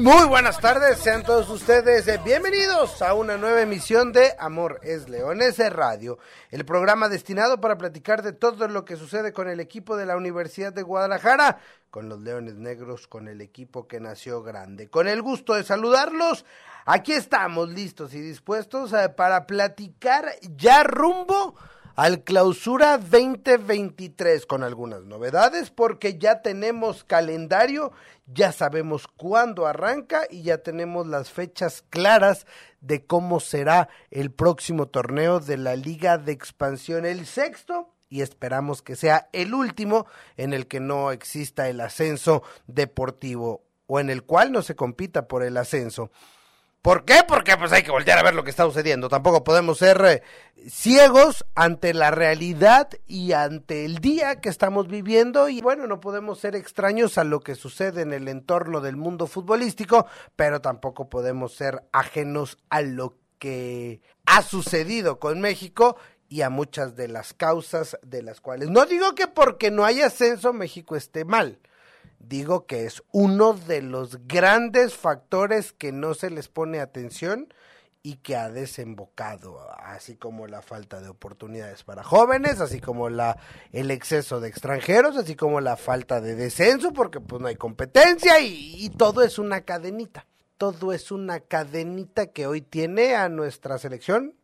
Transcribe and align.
Muy 0.00 0.26
buenas 0.28 0.58
tardes, 0.58 0.96
sean 0.96 1.22
todos 1.22 1.50
ustedes 1.50 2.08
eh, 2.08 2.18
bienvenidos 2.24 3.02
a 3.02 3.12
una 3.12 3.36
nueva 3.36 3.60
emisión 3.60 4.12
de 4.12 4.32
Amor 4.38 4.80
es 4.82 5.10
Leones 5.10 5.58
Radio, 5.74 6.18
el 6.50 6.64
programa 6.64 7.10
destinado 7.10 7.60
para 7.60 7.76
platicar 7.76 8.22
de 8.22 8.32
todo 8.32 8.66
lo 8.66 8.86
que 8.86 8.96
sucede 8.96 9.34
con 9.34 9.46
el 9.50 9.60
equipo 9.60 9.98
de 9.98 10.06
la 10.06 10.16
Universidad 10.16 10.72
de 10.72 10.80
Guadalajara, 10.80 11.58
con 11.90 12.08
los 12.08 12.18
Leones 12.22 12.54
Negros, 12.54 13.06
con 13.08 13.28
el 13.28 13.42
equipo 13.42 13.86
que 13.86 14.00
nació 14.00 14.42
grande. 14.42 14.88
Con 14.88 15.06
el 15.06 15.20
gusto 15.20 15.52
de 15.52 15.64
saludarlos, 15.64 16.46
aquí 16.86 17.12
estamos 17.12 17.68
listos 17.68 18.14
y 18.14 18.22
dispuestos 18.22 18.94
eh, 18.94 19.10
para 19.10 19.46
platicar 19.46 20.32
ya 20.56 20.82
rumbo 20.82 21.56
al 22.00 22.24
clausura 22.24 22.96
2023 22.96 24.46
con 24.46 24.62
algunas 24.62 25.02
novedades 25.02 25.68
porque 25.68 26.16
ya 26.16 26.40
tenemos 26.40 27.04
calendario, 27.04 27.92
ya 28.24 28.52
sabemos 28.52 29.06
cuándo 29.06 29.66
arranca 29.66 30.22
y 30.30 30.40
ya 30.40 30.62
tenemos 30.62 31.06
las 31.06 31.30
fechas 31.30 31.84
claras 31.90 32.46
de 32.80 33.04
cómo 33.04 33.38
será 33.38 33.90
el 34.10 34.30
próximo 34.30 34.88
torneo 34.88 35.40
de 35.40 35.58
la 35.58 35.76
Liga 35.76 36.16
de 36.16 36.32
Expansión, 36.32 37.04
el 37.04 37.26
sexto 37.26 37.92
y 38.08 38.22
esperamos 38.22 38.80
que 38.80 38.96
sea 38.96 39.28
el 39.34 39.52
último 39.52 40.06
en 40.38 40.54
el 40.54 40.68
que 40.68 40.80
no 40.80 41.12
exista 41.12 41.68
el 41.68 41.82
ascenso 41.82 42.42
deportivo 42.66 43.62
o 43.86 44.00
en 44.00 44.08
el 44.08 44.22
cual 44.22 44.52
no 44.52 44.62
se 44.62 44.74
compita 44.74 45.28
por 45.28 45.42
el 45.42 45.58
ascenso. 45.58 46.10
¿Por 46.82 47.04
qué? 47.04 47.16
Porque 47.28 47.58
pues 47.58 47.72
hay 47.72 47.82
que 47.82 47.90
voltear 47.90 48.18
a 48.18 48.22
ver 48.22 48.34
lo 48.34 48.42
que 48.42 48.48
está 48.48 48.64
sucediendo. 48.64 49.10
Tampoco 49.10 49.44
podemos 49.44 49.76
ser 49.76 50.02
eh, 50.06 50.22
ciegos 50.66 51.44
ante 51.54 51.92
la 51.92 52.10
realidad 52.10 52.88
y 53.06 53.32
ante 53.32 53.84
el 53.84 53.98
día 53.98 54.40
que 54.40 54.48
estamos 54.48 54.88
viviendo 54.88 55.50
y 55.50 55.60
bueno, 55.60 55.86
no 55.86 56.00
podemos 56.00 56.40
ser 56.40 56.56
extraños 56.56 57.18
a 57.18 57.24
lo 57.24 57.40
que 57.40 57.54
sucede 57.54 58.00
en 58.00 58.14
el 58.14 58.28
entorno 58.28 58.80
del 58.80 58.96
mundo 58.96 59.26
futbolístico, 59.26 60.06
pero 60.36 60.62
tampoco 60.62 61.10
podemos 61.10 61.54
ser 61.54 61.82
ajenos 61.92 62.56
a 62.70 62.80
lo 62.80 63.18
que 63.38 64.00
ha 64.24 64.40
sucedido 64.40 65.18
con 65.18 65.38
México 65.38 65.96
y 66.30 66.40
a 66.40 66.48
muchas 66.48 66.96
de 66.96 67.08
las 67.08 67.34
causas 67.34 67.98
de 68.02 68.22
las 68.22 68.40
cuales 68.40 68.70
no 68.70 68.86
digo 68.86 69.14
que 69.14 69.26
porque 69.26 69.70
no 69.70 69.84
haya 69.84 70.06
ascenso 70.06 70.52
México 70.54 70.96
esté 70.96 71.26
mal 71.26 71.58
digo 72.20 72.66
que 72.66 72.84
es 72.84 73.02
uno 73.10 73.54
de 73.54 73.82
los 73.82 74.26
grandes 74.28 74.94
factores 74.94 75.72
que 75.72 75.90
no 75.90 76.14
se 76.14 76.30
les 76.30 76.48
pone 76.48 76.80
atención 76.80 77.52
y 78.02 78.16
que 78.16 78.36
ha 78.36 78.48
desembocado, 78.48 79.60
así 79.78 80.16
como 80.16 80.46
la 80.46 80.62
falta 80.62 81.00
de 81.00 81.08
oportunidades 81.08 81.82
para 81.82 82.02
jóvenes, 82.02 82.60
así 82.60 82.80
como 82.80 83.10
la 83.10 83.36
el 83.72 83.90
exceso 83.90 84.40
de 84.40 84.48
extranjeros, 84.48 85.16
así 85.16 85.36
como 85.36 85.60
la 85.60 85.76
falta 85.76 86.20
de 86.20 86.34
descenso, 86.34 86.92
porque 86.92 87.20
pues 87.20 87.42
no 87.42 87.48
hay 87.48 87.56
competencia 87.56 88.40
y, 88.40 88.84
y 88.84 88.90
todo 88.90 89.22
es 89.22 89.38
una 89.38 89.62
cadenita. 89.62 90.26
Todo 90.56 90.92
es 90.92 91.10
una 91.10 91.40
cadenita 91.40 92.26
que 92.28 92.46
hoy 92.46 92.60
tiene 92.60 93.16
a 93.16 93.28
nuestra 93.28 93.78
selección 93.78 94.34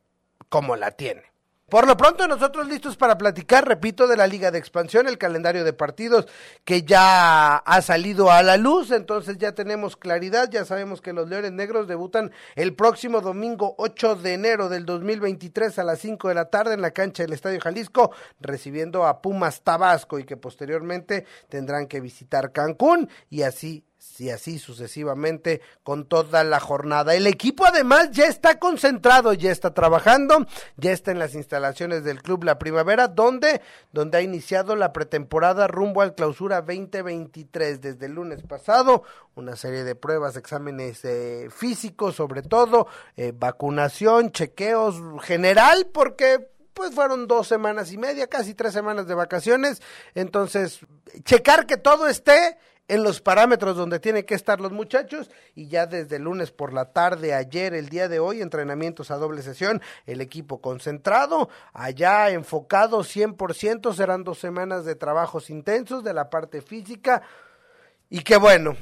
como 0.48 0.76
la 0.76 0.90
tiene. 0.90 1.35
Por 1.68 1.88
lo 1.88 1.96
pronto 1.96 2.28
nosotros 2.28 2.68
listos 2.68 2.96
para 2.96 3.18
platicar, 3.18 3.66
repito, 3.66 4.06
de 4.06 4.16
la 4.16 4.28
Liga 4.28 4.52
de 4.52 4.58
Expansión, 4.58 5.08
el 5.08 5.18
calendario 5.18 5.64
de 5.64 5.72
partidos 5.72 6.28
que 6.64 6.82
ya 6.82 7.56
ha 7.56 7.82
salido 7.82 8.30
a 8.30 8.44
la 8.44 8.56
luz, 8.56 8.92
entonces 8.92 9.36
ya 9.38 9.50
tenemos 9.50 9.96
claridad, 9.96 10.48
ya 10.48 10.64
sabemos 10.64 11.00
que 11.00 11.12
los 11.12 11.28
Leones 11.28 11.50
Negros 11.50 11.88
debutan 11.88 12.30
el 12.54 12.76
próximo 12.76 13.20
domingo 13.20 13.74
8 13.78 14.14
de 14.14 14.34
enero 14.34 14.68
del 14.68 14.86
2023 14.86 15.76
a 15.80 15.82
las 15.82 15.98
5 15.98 16.28
de 16.28 16.34
la 16.36 16.50
tarde 16.50 16.74
en 16.74 16.82
la 16.82 16.92
cancha 16.92 17.24
del 17.24 17.32
Estadio 17.32 17.58
Jalisco, 17.60 18.12
recibiendo 18.40 19.04
a 19.04 19.20
Pumas 19.20 19.62
Tabasco 19.62 20.20
y 20.20 20.24
que 20.24 20.36
posteriormente 20.36 21.26
tendrán 21.48 21.88
que 21.88 22.00
visitar 22.00 22.52
Cancún 22.52 23.10
y 23.28 23.42
así 23.42 23.84
y 24.20 24.30
así 24.30 24.58
sucesivamente 24.58 25.60
con 25.82 26.06
toda 26.06 26.44
la 26.44 26.60
jornada. 26.60 27.14
El 27.14 27.26
equipo 27.26 27.64
además 27.64 28.10
ya 28.10 28.26
está 28.26 28.58
concentrado, 28.58 29.32
ya 29.32 29.50
está 29.50 29.74
trabajando, 29.74 30.46
ya 30.76 30.92
está 30.92 31.10
en 31.10 31.18
las 31.18 31.34
instalaciones 31.34 32.04
del 32.04 32.22
Club 32.22 32.44
La 32.44 32.58
Primavera, 32.58 33.08
donde, 33.08 33.60
donde 33.92 34.18
ha 34.18 34.22
iniciado 34.22 34.76
la 34.76 34.92
pretemporada 34.92 35.66
rumbo 35.66 36.02
al 36.02 36.14
clausura 36.14 36.62
2023 36.62 37.80
desde 37.80 38.06
el 38.06 38.12
lunes 38.12 38.42
pasado, 38.42 39.02
una 39.34 39.56
serie 39.56 39.84
de 39.84 39.94
pruebas, 39.94 40.36
exámenes 40.36 41.04
eh, 41.04 41.48
físicos 41.50 42.16
sobre 42.16 42.42
todo, 42.42 42.86
eh, 43.16 43.32
vacunación, 43.34 44.32
chequeos 44.32 44.96
general, 45.22 45.88
porque 45.92 46.48
pues 46.74 46.94
fueron 46.94 47.26
dos 47.26 47.48
semanas 47.48 47.90
y 47.90 47.96
media, 47.96 48.26
casi 48.26 48.54
tres 48.54 48.74
semanas 48.74 49.06
de 49.06 49.14
vacaciones, 49.14 49.80
entonces 50.14 50.80
checar 51.24 51.66
que 51.66 51.78
todo 51.78 52.06
esté 52.06 52.58
en 52.88 53.02
los 53.02 53.20
parámetros 53.20 53.76
donde 53.76 53.98
tienen 53.98 54.24
que 54.24 54.34
estar 54.34 54.60
los 54.60 54.72
muchachos 54.72 55.30
y 55.54 55.68
ya 55.68 55.86
desde 55.86 56.16
el 56.16 56.22
lunes 56.22 56.52
por 56.52 56.72
la 56.72 56.92
tarde, 56.92 57.34
ayer, 57.34 57.74
el 57.74 57.88
día 57.88 58.08
de 58.08 58.20
hoy, 58.20 58.42
entrenamientos 58.42 59.10
a 59.10 59.16
doble 59.16 59.42
sesión, 59.42 59.82
el 60.06 60.20
equipo 60.20 60.60
concentrado, 60.60 61.48
allá 61.72 62.30
enfocado 62.30 63.00
100%, 63.00 63.94
serán 63.94 64.24
dos 64.24 64.38
semanas 64.38 64.84
de 64.84 64.94
trabajos 64.94 65.50
intensos 65.50 66.04
de 66.04 66.14
la 66.14 66.30
parte 66.30 66.62
física 66.62 67.22
y 68.08 68.20
que 68.20 68.36
bueno, 68.36 68.76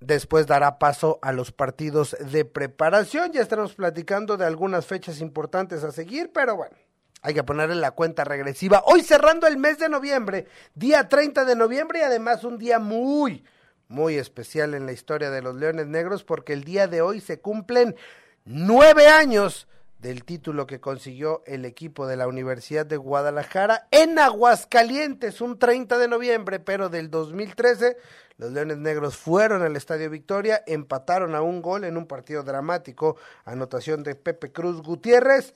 después 0.00 0.46
dará 0.46 0.78
paso 0.78 1.18
a 1.22 1.32
los 1.32 1.52
partidos 1.52 2.16
de 2.20 2.44
preparación, 2.44 3.32
ya 3.32 3.40
estaremos 3.40 3.74
platicando 3.74 4.36
de 4.36 4.44
algunas 4.44 4.84
fechas 4.86 5.20
importantes 5.20 5.82
a 5.82 5.92
seguir, 5.92 6.30
pero 6.32 6.56
bueno. 6.56 6.76
Hay 7.22 7.34
que 7.34 7.42
ponerle 7.42 7.76
la 7.76 7.92
cuenta 7.92 8.24
regresiva. 8.24 8.82
Hoy 8.86 9.02
cerrando 9.02 9.46
el 9.46 9.56
mes 9.56 9.78
de 9.78 9.88
noviembre, 9.88 10.46
día 10.74 11.08
30 11.08 11.44
de 11.44 11.56
noviembre 11.56 12.00
y 12.00 12.02
además 12.02 12.44
un 12.44 12.58
día 12.58 12.78
muy, 12.78 13.44
muy 13.88 14.16
especial 14.16 14.74
en 14.74 14.86
la 14.86 14.92
historia 14.92 15.30
de 15.30 15.42
los 15.42 15.56
Leones 15.56 15.86
Negros 15.86 16.24
porque 16.24 16.52
el 16.52 16.64
día 16.64 16.86
de 16.86 17.00
hoy 17.00 17.20
se 17.20 17.40
cumplen 17.40 17.96
nueve 18.44 19.08
años 19.08 19.66
del 19.98 20.24
título 20.24 20.66
que 20.66 20.78
consiguió 20.78 21.42
el 21.46 21.64
equipo 21.64 22.06
de 22.06 22.16
la 22.16 22.28
Universidad 22.28 22.84
de 22.84 22.96
Guadalajara 22.96 23.88
en 23.90 24.18
Aguascalientes, 24.18 25.40
un 25.40 25.58
30 25.58 25.98
de 25.98 26.06
noviembre, 26.06 26.60
pero 26.60 26.88
del 26.90 27.10
2013. 27.10 27.96
Los 28.36 28.52
Leones 28.52 28.76
Negros 28.76 29.16
fueron 29.16 29.62
al 29.62 29.74
Estadio 29.74 30.10
Victoria, 30.10 30.62
empataron 30.66 31.34
a 31.34 31.40
un 31.40 31.62
gol 31.62 31.84
en 31.84 31.96
un 31.96 32.06
partido 32.06 32.42
dramático, 32.42 33.16
anotación 33.44 34.02
de 34.02 34.14
Pepe 34.14 34.52
Cruz 34.52 34.82
Gutiérrez 34.82 35.54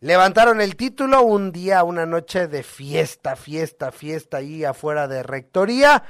Levantaron 0.00 0.60
el 0.60 0.76
título 0.76 1.22
un 1.22 1.52
día, 1.52 1.82
una 1.82 2.04
noche 2.04 2.48
de 2.48 2.62
fiesta, 2.62 3.34
fiesta, 3.34 3.90
fiesta 3.92 4.36
ahí 4.36 4.62
afuera 4.62 5.08
de 5.08 5.22
Rectoría. 5.22 6.04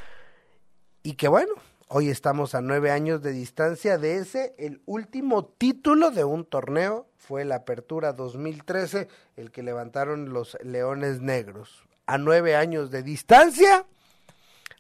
Y 1.05 1.15
que 1.15 1.29
bueno, 1.29 1.55
hoy 1.87 2.09
estamos 2.09 2.57
a 2.57 2.61
nueve 2.61 2.91
años 2.91 3.23
de 3.23 3.31
distancia 3.31 3.97
de 3.97 4.17
ese, 4.17 4.57
el 4.59 4.83
último 4.87 5.45
título 5.45 6.11
de 6.11 6.25
un 6.25 6.45
torneo 6.45 7.07
fue 7.17 7.45
la 7.45 7.57
Apertura 7.57 8.13
2013, 8.13 9.07
el 9.37 9.53
que 9.53 9.63
levantaron 9.63 10.33
los 10.33 10.59
Leones 10.65 11.21
Negros. 11.21 11.85
A 12.07 12.19
nueve 12.19 12.57
años 12.57 12.91
de 12.91 13.05
distancia, 13.05 13.87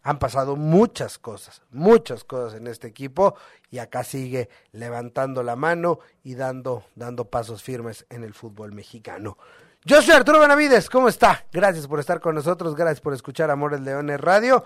han 0.06 0.20
pasado 0.20 0.54
muchas 0.54 1.18
cosas, 1.18 1.62
muchas 1.72 2.22
cosas 2.22 2.60
en 2.60 2.68
este 2.68 2.86
equipo 2.86 3.34
y 3.72 3.78
acá 3.78 4.04
sigue 4.04 4.48
levantando 4.70 5.42
la 5.42 5.56
mano 5.56 5.98
y 6.22 6.36
dando, 6.36 6.84
dando 6.94 7.24
pasos 7.24 7.64
firmes 7.64 8.06
en 8.08 8.22
el 8.22 8.32
fútbol 8.32 8.70
mexicano. 8.70 9.36
Yo 9.84 10.00
soy 10.02 10.14
Arturo 10.14 10.38
Benavides, 10.38 10.88
¿cómo 10.90 11.08
está? 11.08 11.44
Gracias 11.52 11.88
por 11.88 11.98
estar 11.98 12.20
con 12.20 12.36
nosotros, 12.36 12.76
gracias 12.76 13.00
por 13.00 13.14
escuchar 13.14 13.50
Amores 13.50 13.80
Leones 13.80 14.20
Radio. 14.20 14.62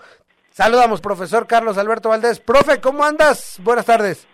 Saludamos, 0.51 1.01
profesor 1.01 1.47
Carlos 1.47 1.79
Alberto 1.79 2.09
Valdés. 2.09 2.39
Profe, 2.39 2.79
¿cómo 2.79 3.03
andas? 3.03 3.59
Buenas 3.63 3.87
tardes. 3.87 4.27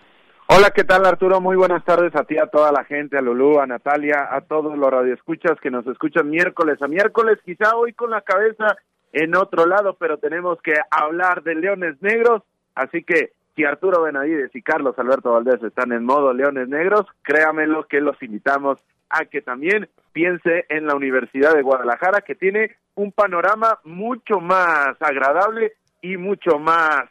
Hola, 0.50 0.71
¿qué 0.71 0.83
tal 0.83 1.06
Arturo? 1.06 1.39
Muy 1.39 1.56
buenas 1.56 1.86
tardes 1.86 2.13
a 2.18 2.25
ti, 2.25 2.38
a 2.38 2.48
toda 2.48 2.74
la 2.74 2.83
gente, 2.83 3.18
a 3.18 3.21
Lulú, 3.21 3.62
a 3.62 3.65
Natalia, 3.65 4.27
a 4.30 4.42
todos 4.42 4.77
los 4.77 4.92
radioescuchas 4.92 5.57
que 5.62 5.71
nos 5.71 5.88
escuchan 5.88 6.30
miércoles 6.30 6.81
a 6.81 6.88
miércoles, 6.89 7.39
quizá 7.45 7.77
hoy 7.77 7.94
con 7.94 8.09
la 8.09 8.19
cabeza 8.24 8.75
en 9.18 9.36
otro 9.36 9.66
lado, 9.66 9.96
pero 10.00 10.18
tenemos 10.18 10.62
que 10.62 10.75
hablar 10.92 11.42
de 11.42 11.56
Leones 11.56 12.00
Negros, 12.02 12.44
así 12.75 13.04
que 13.04 13.31
si 13.56 13.66
Arturo 13.66 14.04
Benavides 14.04 14.56
y 14.56 14.62
Carlos 14.62 14.98
Alberto 15.00 15.31
Valdés 15.31 15.64
están 15.64 15.92
en 15.92 16.06
modo 16.06 16.34
Leones 16.34 16.68
Negros, 16.69 17.08
créamelo 17.24 17.88
que 17.88 18.00
los 18.00 18.22
invitamos 18.22 18.80
a 19.10 19.25
que 19.25 19.42
también 19.42 19.90
piense 20.14 20.66
en 20.69 20.86
la 20.86 20.96
Universidad 20.96 21.56
de 21.56 21.64
Guadalajara, 21.64 22.22
que 22.22 22.36
tiene 22.36 22.75
un 22.94 23.12
panorama 23.12 23.80
mucho 23.84 24.40
más 24.40 25.02
agradable 25.02 25.74
y 26.02 26.18
mucho 26.18 26.60
más 26.60 27.06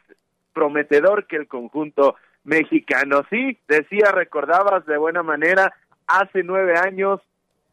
prometedor 0.53 1.27
que 1.27 1.35
el 1.35 1.47
conjunto 1.47 2.15
mexicano. 2.45 3.23
Sí, 3.29 3.59
decía, 3.67 4.11
recordabas 4.13 4.85
de 4.85 4.97
buena 4.97 5.23
manera, 5.23 5.73
hace 6.07 6.43
nueve 6.43 6.75
años 6.77 7.19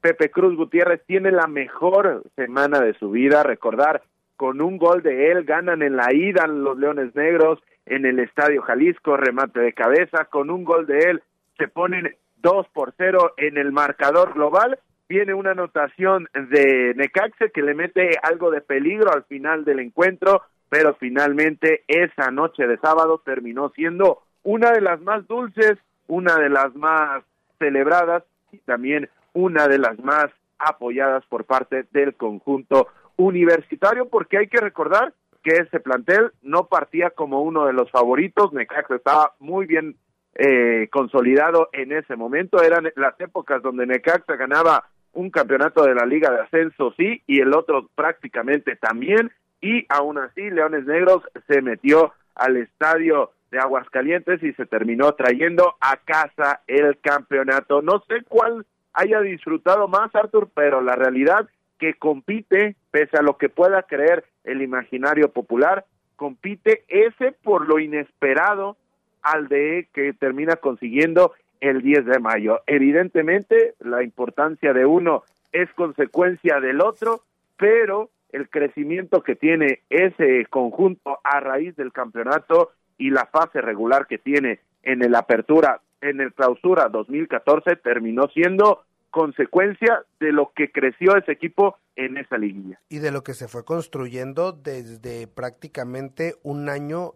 Pepe 0.00 0.30
Cruz 0.30 0.56
Gutiérrez 0.56 1.02
tiene 1.06 1.30
la 1.30 1.46
mejor 1.46 2.24
semana 2.34 2.80
de 2.80 2.92
su 2.98 3.10
vida. 3.10 3.42
Recordar, 3.42 4.02
con 4.36 4.60
un 4.60 4.78
gol 4.78 5.02
de 5.02 5.30
él 5.30 5.44
ganan 5.44 5.82
en 5.82 5.96
la 5.96 6.12
ida 6.12 6.46
los 6.46 6.78
Leones 6.78 7.14
Negros 7.14 7.60
en 7.86 8.06
el 8.06 8.18
Estadio 8.18 8.62
Jalisco, 8.62 9.16
remate 9.16 9.60
de 9.60 9.72
cabeza. 9.72 10.26
Con 10.26 10.50
un 10.50 10.64
gol 10.64 10.86
de 10.86 10.98
él 11.10 11.22
se 11.58 11.68
ponen 11.68 12.14
2 12.38 12.66
por 12.72 12.94
0 12.96 13.34
en 13.36 13.58
el 13.58 13.72
marcador 13.72 14.34
global. 14.34 14.78
Viene 15.08 15.34
una 15.34 15.50
anotación 15.52 16.28
de 16.34 16.94
Necaxe 16.96 17.50
que 17.52 17.62
le 17.62 17.74
mete 17.74 18.18
algo 18.22 18.50
de 18.50 18.60
peligro 18.60 19.12
al 19.12 19.24
final 19.24 19.64
del 19.64 19.80
encuentro, 19.80 20.42
pero 20.68 20.94
finalmente 20.94 21.84
esa 21.88 22.30
noche 22.30 22.66
de 22.66 22.78
sábado 22.78 23.20
terminó 23.24 23.70
siendo 23.70 24.22
una 24.42 24.72
de 24.72 24.80
las 24.80 25.00
más 25.02 25.26
dulces, 25.26 25.78
una 26.06 26.36
de 26.36 26.48
las 26.48 26.74
más 26.74 27.22
celebradas 27.58 28.24
y 28.50 28.58
también 28.58 29.08
una 29.34 29.68
de 29.68 29.78
las 29.78 29.98
más 29.98 30.26
apoyadas 30.58 31.24
por 31.26 31.44
parte 31.44 31.84
del 31.92 32.14
conjunto 32.14 32.88
universitario, 33.16 34.08
porque 34.08 34.38
hay 34.38 34.48
que 34.48 34.60
recordar 34.60 35.12
que 35.42 35.56
ese 35.56 35.80
plantel 35.80 36.32
no 36.42 36.66
partía 36.66 37.10
como 37.10 37.42
uno 37.42 37.66
de 37.66 37.72
los 37.72 37.90
favoritos, 37.90 38.52
Necaxa 38.52 38.96
estaba 38.96 39.34
muy 39.38 39.66
bien 39.66 39.96
eh, 40.34 40.88
consolidado 40.90 41.68
en 41.72 41.92
ese 41.92 42.16
momento, 42.16 42.62
eran 42.62 42.90
las 42.96 43.20
épocas 43.20 43.62
donde 43.62 43.86
Necaxa 43.86 44.36
ganaba 44.36 44.84
un 45.12 45.30
campeonato 45.30 45.84
de 45.84 45.94
la 45.94 46.06
Liga 46.06 46.30
de 46.30 46.40
Ascenso, 46.40 46.92
sí, 46.96 47.22
y 47.26 47.40
el 47.40 47.54
otro 47.54 47.88
prácticamente 47.94 48.76
también, 48.76 49.30
y 49.60 49.86
aún 49.88 50.18
así 50.18 50.50
Leones 50.50 50.86
Negros 50.86 51.22
se 51.46 51.62
metió 51.62 52.12
al 52.34 52.56
estadio 52.56 53.30
de 53.50 53.60
Aguascalientes 53.60 54.42
y 54.42 54.52
se 54.54 54.66
terminó 54.66 55.12
trayendo 55.12 55.76
a 55.80 55.96
casa 55.98 56.62
el 56.66 56.98
campeonato. 57.00 57.80
No 57.80 58.02
sé 58.08 58.24
cuál 58.28 58.66
haya 58.92 59.20
disfrutado 59.20 59.88
más, 59.88 60.14
Arthur, 60.14 60.48
pero 60.54 60.80
la 60.80 60.96
realidad 60.96 61.48
que 61.78 61.94
compite, 61.94 62.76
pese 62.90 63.16
a 63.16 63.22
lo 63.22 63.36
que 63.36 63.48
pueda 63.48 63.82
creer 63.82 64.24
el 64.44 64.62
imaginario 64.62 65.30
popular, 65.30 65.84
compite 66.16 66.84
ese 66.88 67.32
por 67.32 67.68
lo 67.68 67.78
inesperado 67.78 68.76
al 69.22 69.48
de 69.48 69.88
que 69.92 70.12
termina 70.12 70.56
consiguiendo 70.56 71.32
el 71.60 71.82
10 71.82 72.06
de 72.06 72.18
mayo. 72.18 72.60
Evidentemente, 72.66 73.74
la 73.80 74.02
importancia 74.02 74.72
de 74.72 74.84
uno 74.84 75.24
es 75.52 75.72
consecuencia 75.74 76.60
del 76.60 76.80
otro, 76.80 77.22
pero 77.56 78.10
el 78.32 78.48
crecimiento 78.50 79.22
que 79.22 79.36
tiene 79.36 79.80
ese 79.88 80.46
conjunto 80.50 81.20
a 81.22 81.40
raíz 81.40 81.76
del 81.76 81.92
campeonato 81.92 82.72
y 82.98 83.10
la 83.10 83.26
fase 83.26 83.60
regular 83.60 84.06
que 84.06 84.18
tiene 84.18 84.60
en 84.82 85.02
el 85.02 85.14
apertura, 85.14 85.80
en 86.00 86.20
el 86.20 86.34
clausura 86.34 86.88
2014, 86.88 87.76
terminó 87.76 88.28
siendo 88.28 88.82
consecuencia 89.14 90.04
de 90.18 90.32
lo 90.32 90.50
que 90.56 90.72
creció 90.72 91.16
ese 91.16 91.30
equipo 91.30 91.78
en 91.94 92.16
esa 92.16 92.36
línea. 92.36 92.80
Y 92.88 92.98
de 92.98 93.12
lo 93.12 93.22
que 93.22 93.32
se 93.32 93.46
fue 93.46 93.64
construyendo 93.64 94.50
desde 94.50 95.28
prácticamente 95.28 96.34
un 96.42 96.68
año 96.68 97.12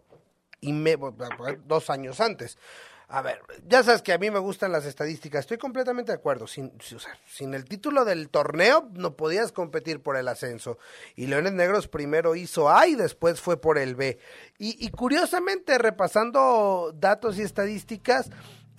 y 0.61 0.71
me, 0.71 0.95
dos 1.65 1.89
años 1.89 2.21
antes. 2.21 2.57
A 3.09 3.21
ver, 3.21 3.41
ya 3.67 3.83
sabes 3.83 4.01
que 4.01 4.13
a 4.13 4.17
mí 4.17 4.31
me 4.31 4.39
gustan 4.39 4.71
las 4.71 4.85
estadísticas, 4.85 5.41
estoy 5.41 5.57
completamente 5.57 6.13
de 6.13 6.17
acuerdo. 6.17 6.47
Sin, 6.47 6.71
sin 7.25 7.53
el 7.53 7.65
título 7.65 8.05
del 8.05 8.29
torneo 8.29 8.87
no 8.93 9.17
podías 9.17 9.51
competir 9.51 9.99
por 9.99 10.15
el 10.15 10.29
ascenso. 10.29 10.77
Y 11.17 11.27
Leones 11.27 11.51
Negros 11.51 11.89
primero 11.89 12.35
hizo 12.35 12.69
A 12.69 12.87
y 12.87 12.95
después 12.95 13.41
fue 13.41 13.59
por 13.59 13.77
el 13.77 13.95
B. 13.95 14.19
Y 14.57 14.89
curiosamente, 14.91 15.77
repasando 15.79 16.93
datos 16.95 17.39
y 17.39 17.41
estadísticas, 17.41 18.29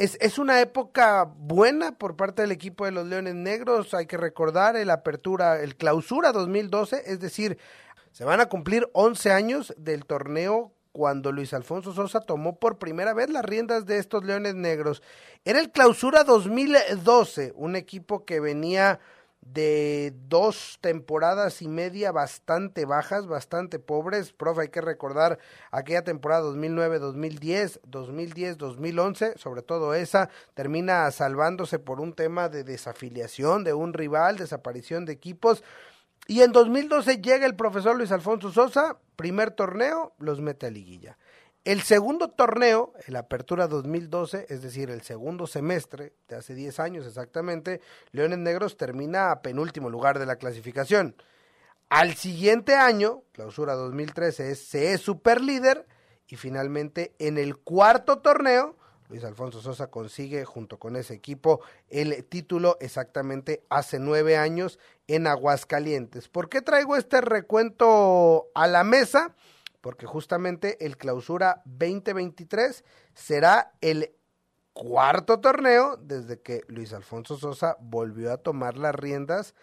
es, 0.00 0.16
es, 0.20 0.38
una 0.38 0.62
época 0.62 1.24
buena 1.24 1.92
por 1.92 2.16
parte 2.16 2.40
del 2.40 2.52
equipo 2.52 2.86
de 2.86 2.90
los 2.90 3.06
Leones 3.06 3.34
Negros. 3.34 3.92
Hay 3.92 4.06
que 4.06 4.16
recordar 4.16 4.74
el 4.76 4.88
apertura, 4.88 5.60
el 5.60 5.76
clausura 5.76 6.32
2012, 6.32 7.02
es 7.04 7.20
decir, 7.20 7.58
se 8.10 8.24
van 8.24 8.40
a 8.40 8.46
cumplir 8.46 8.88
11 8.94 9.30
años 9.30 9.74
del 9.76 10.06
torneo 10.06 10.72
cuando 10.92 11.32
Luis 11.32 11.52
Alfonso 11.52 11.92
Sosa 11.92 12.20
tomó 12.20 12.58
por 12.58 12.78
primera 12.78 13.12
vez 13.12 13.28
las 13.28 13.44
riendas 13.44 13.84
de 13.84 13.98
estos 13.98 14.24
Leones 14.24 14.54
Negros. 14.54 15.02
Era 15.44 15.60
el 15.60 15.70
clausura 15.70 16.24
2012, 16.24 17.52
un 17.54 17.76
equipo 17.76 18.24
que 18.24 18.40
venía 18.40 19.00
de 19.42 20.12
dos 20.28 20.78
temporadas 20.80 21.62
y 21.62 21.68
media 21.68 22.12
bastante 22.12 22.84
bajas, 22.84 23.26
bastante 23.26 23.78
pobres. 23.78 24.32
Profe, 24.32 24.62
hay 24.62 24.68
que 24.68 24.80
recordar 24.80 25.38
aquella 25.70 26.04
temporada 26.04 26.44
2009-2010, 26.44 27.80
2010-2011, 27.82 29.36
sobre 29.36 29.62
todo 29.62 29.94
esa, 29.94 30.28
termina 30.54 31.10
salvándose 31.10 31.78
por 31.78 32.00
un 32.00 32.12
tema 32.12 32.48
de 32.48 32.64
desafiliación 32.64 33.64
de 33.64 33.72
un 33.72 33.92
rival, 33.92 34.36
desaparición 34.36 35.04
de 35.04 35.12
equipos. 35.12 35.64
Y 36.26 36.42
en 36.42 36.52
2012 36.52 37.20
llega 37.20 37.46
el 37.46 37.56
profesor 37.56 37.96
Luis 37.96 38.12
Alfonso 38.12 38.52
Sosa, 38.52 38.98
primer 39.16 39.50
torneo, 39.50 40.12
los 40.18 40.40
mete 40.40 40.66
a 40.66 40.70
liguilla. 40.70 41.18
El 41.70 41.82
segundo 41.82 42.26
torneo, 42.26 42.92
el 43.06 43.14
Apertura 43.14 43.68
2012, 43.68 44.46
es 44.48 44.60
decir, 44.60 44.90
el 44.90 45.02
segundo 45.02 45.46
semestre 45.46 46.14
de 46.26 46.34
hace 46.34 46.52
10 46.52 46.80
años 46.80 47.06
exactamente, 47.06 47.80
Leones 48.10 48.40
Negros 48.40 48.76
termina 48.76 49.30
a 49.30 49.40
penúltimo 49.40 49.88
lugar 49.88 50.18
de 50.18 50.26
la 50.26 50.34
clasificación. 50.34 51.14
Al 51.88 52.16
siguiente 52.16 52.74
año, 52.74 53.22
clausura 53.30 53.74
2013, 53.74 54.56
se 54.56 54.94
es 54.94 55.00
superlíder 55.00 55.86
y 56.26 56.34
finalmente 56.34 57.14
en 57.20 57.38
el 57.38 57.56
cuarto 57.56 58.18
torneo, 58.18 58.76
Luis 59.08 59.22
Alfonso 59.22 59.60
Sosa 59.60 59.92
consigue 59.92 60.44
junto 60.44 60.80
con 60.80 60.96
ese 60.96 61.14
equipo 61.14 61.60
el 61.88 62.24
título 62.24 62.78
exactamente 62.80 63.62
hace 63.68 64.00
nueve 64.00 64.36
años 64.36 64.80
en 65.06 65.28
Aguascalientes. 65.28 66.26
¿Por 66.26 66.48
qué 66.48 66.62
traigo 66.62 66.96
este 66.96 67.20
recuento 67.20 68.48
a 68.56 68.66
la 68.66 68.82
mesa? 68.82 69.36
Porque 69.80 70.06
justamente 70.06 70.84
el 70.84 70.96
clausura 70.96 71.62
2023 71.64 72.84
será 73.14 73.72
el 73.80 74.14
cuarto 74.72 75.40
torneo 75.40 75.96
desde 75.96 76.40
que 76.40 76.62
Luis 76.68 76.92
Alfonso 76.92 77.36
Sosa 77.36 77.76
volvió 77.80 78.32
a 78.32 78.38
tomar 78.38 78.76
las 78.76 78.94
riendas 78.94 79.54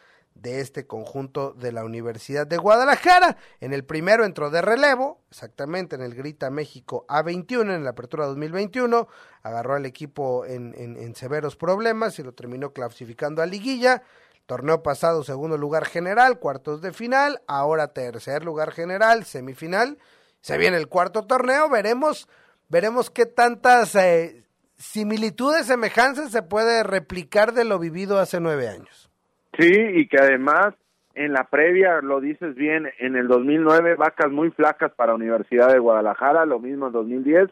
de 0.42 0.60
este 0.60 0.86
conjunto 0.86 1.54
de 1.54 1.72
la 1.72 1.84
Universidad 1.84 2.46
de 2.46 2.58
Guadalajara. 2.58 3.38
En 3.60 3.74
el 3.74 3.84
primero 3.84 4.25
entró 4.25 4.52
de 4.52 4.62
relevo, 4.62 5.24
exactamente 5.31 5.96
en 5.96 6.04
el 6.04 6.14
Grita 6.14 6.50
México 6.52 7.06
A21 7.08 7.74
en 7.74 7.84
la 7.84 7.92
apertura 7.92 8.28
2021, 8.28 9.08
agarró 9.42 9.75
al 9.75 9.86
equipo 9.86 10.46
en, 10.46 10.75
en 10.75 11.16
severos 11.16 11.56
problemas 11.56 12.19
y 12.19 12.24
lo 12.24 12.34
terminó 12.34 12.72
clasificando 12.72 13.42
a 13.42 13.48
liguilla. 13.48 14.04
Torneo 14.48 14.82
pasado, 14.82 15.24
segundo 15.24 15.57
lugar 15.57 15.86
general, 15.86 16.40
cuartos 16.40 16.81
de 16.81 16.94
final, 16.94 17.42
ahora 17.48 17.94
tercer 17.94 18.45
lugar 18.45 18.71
general, 18.71 19.26
semifinal. 19.26 19.98
Se 20.40 20.57
viene 20.57 20.78
el 20.78 20.88
cuarto 20.88 21.28
torneo, 21.28 21.69
veremos, 21.69 22.30
veremos 22.69 23.10
qué 23.10 23.26
tantas 23.26 23.94
eh, 23.95 24.45
similitudes, 24.78 25.66
semejanzas 25.66 26.31
se 26.31 26.44
puede 26.44 26.83
replicar 26.83 27.52
de 27.52 27.66
lo 27.66 27.78
vivido 27.78 28.19
hace 28.19 28.40
nueve 28.40 28.69
años. 28.69 29.12
Sí, 29.60 29.69
y 29.69 30.07
que 30.07 30.18
además 30.18 30.76
en 31.14 31.33
la 31.33 31.44
previa, 31.45 32.00
lo 32.02 32.21
dices 32.21 32.56
bien, 32.56 32.88
en 33.00 33.18
el 33.18 33.28
2009 33.28 33.95
vacas 33.95 34.31
muy 34.31 34.52
flacas 34.52 34.94
para 34.94 35.16
Universidad 35.16 35.74
de 35.74 35.80
Guadalajara, 35.80 36.45
lo 36.45 36.60
mismo 36.60 36.88
en 36.88 36.94
2010, 36.94 37.50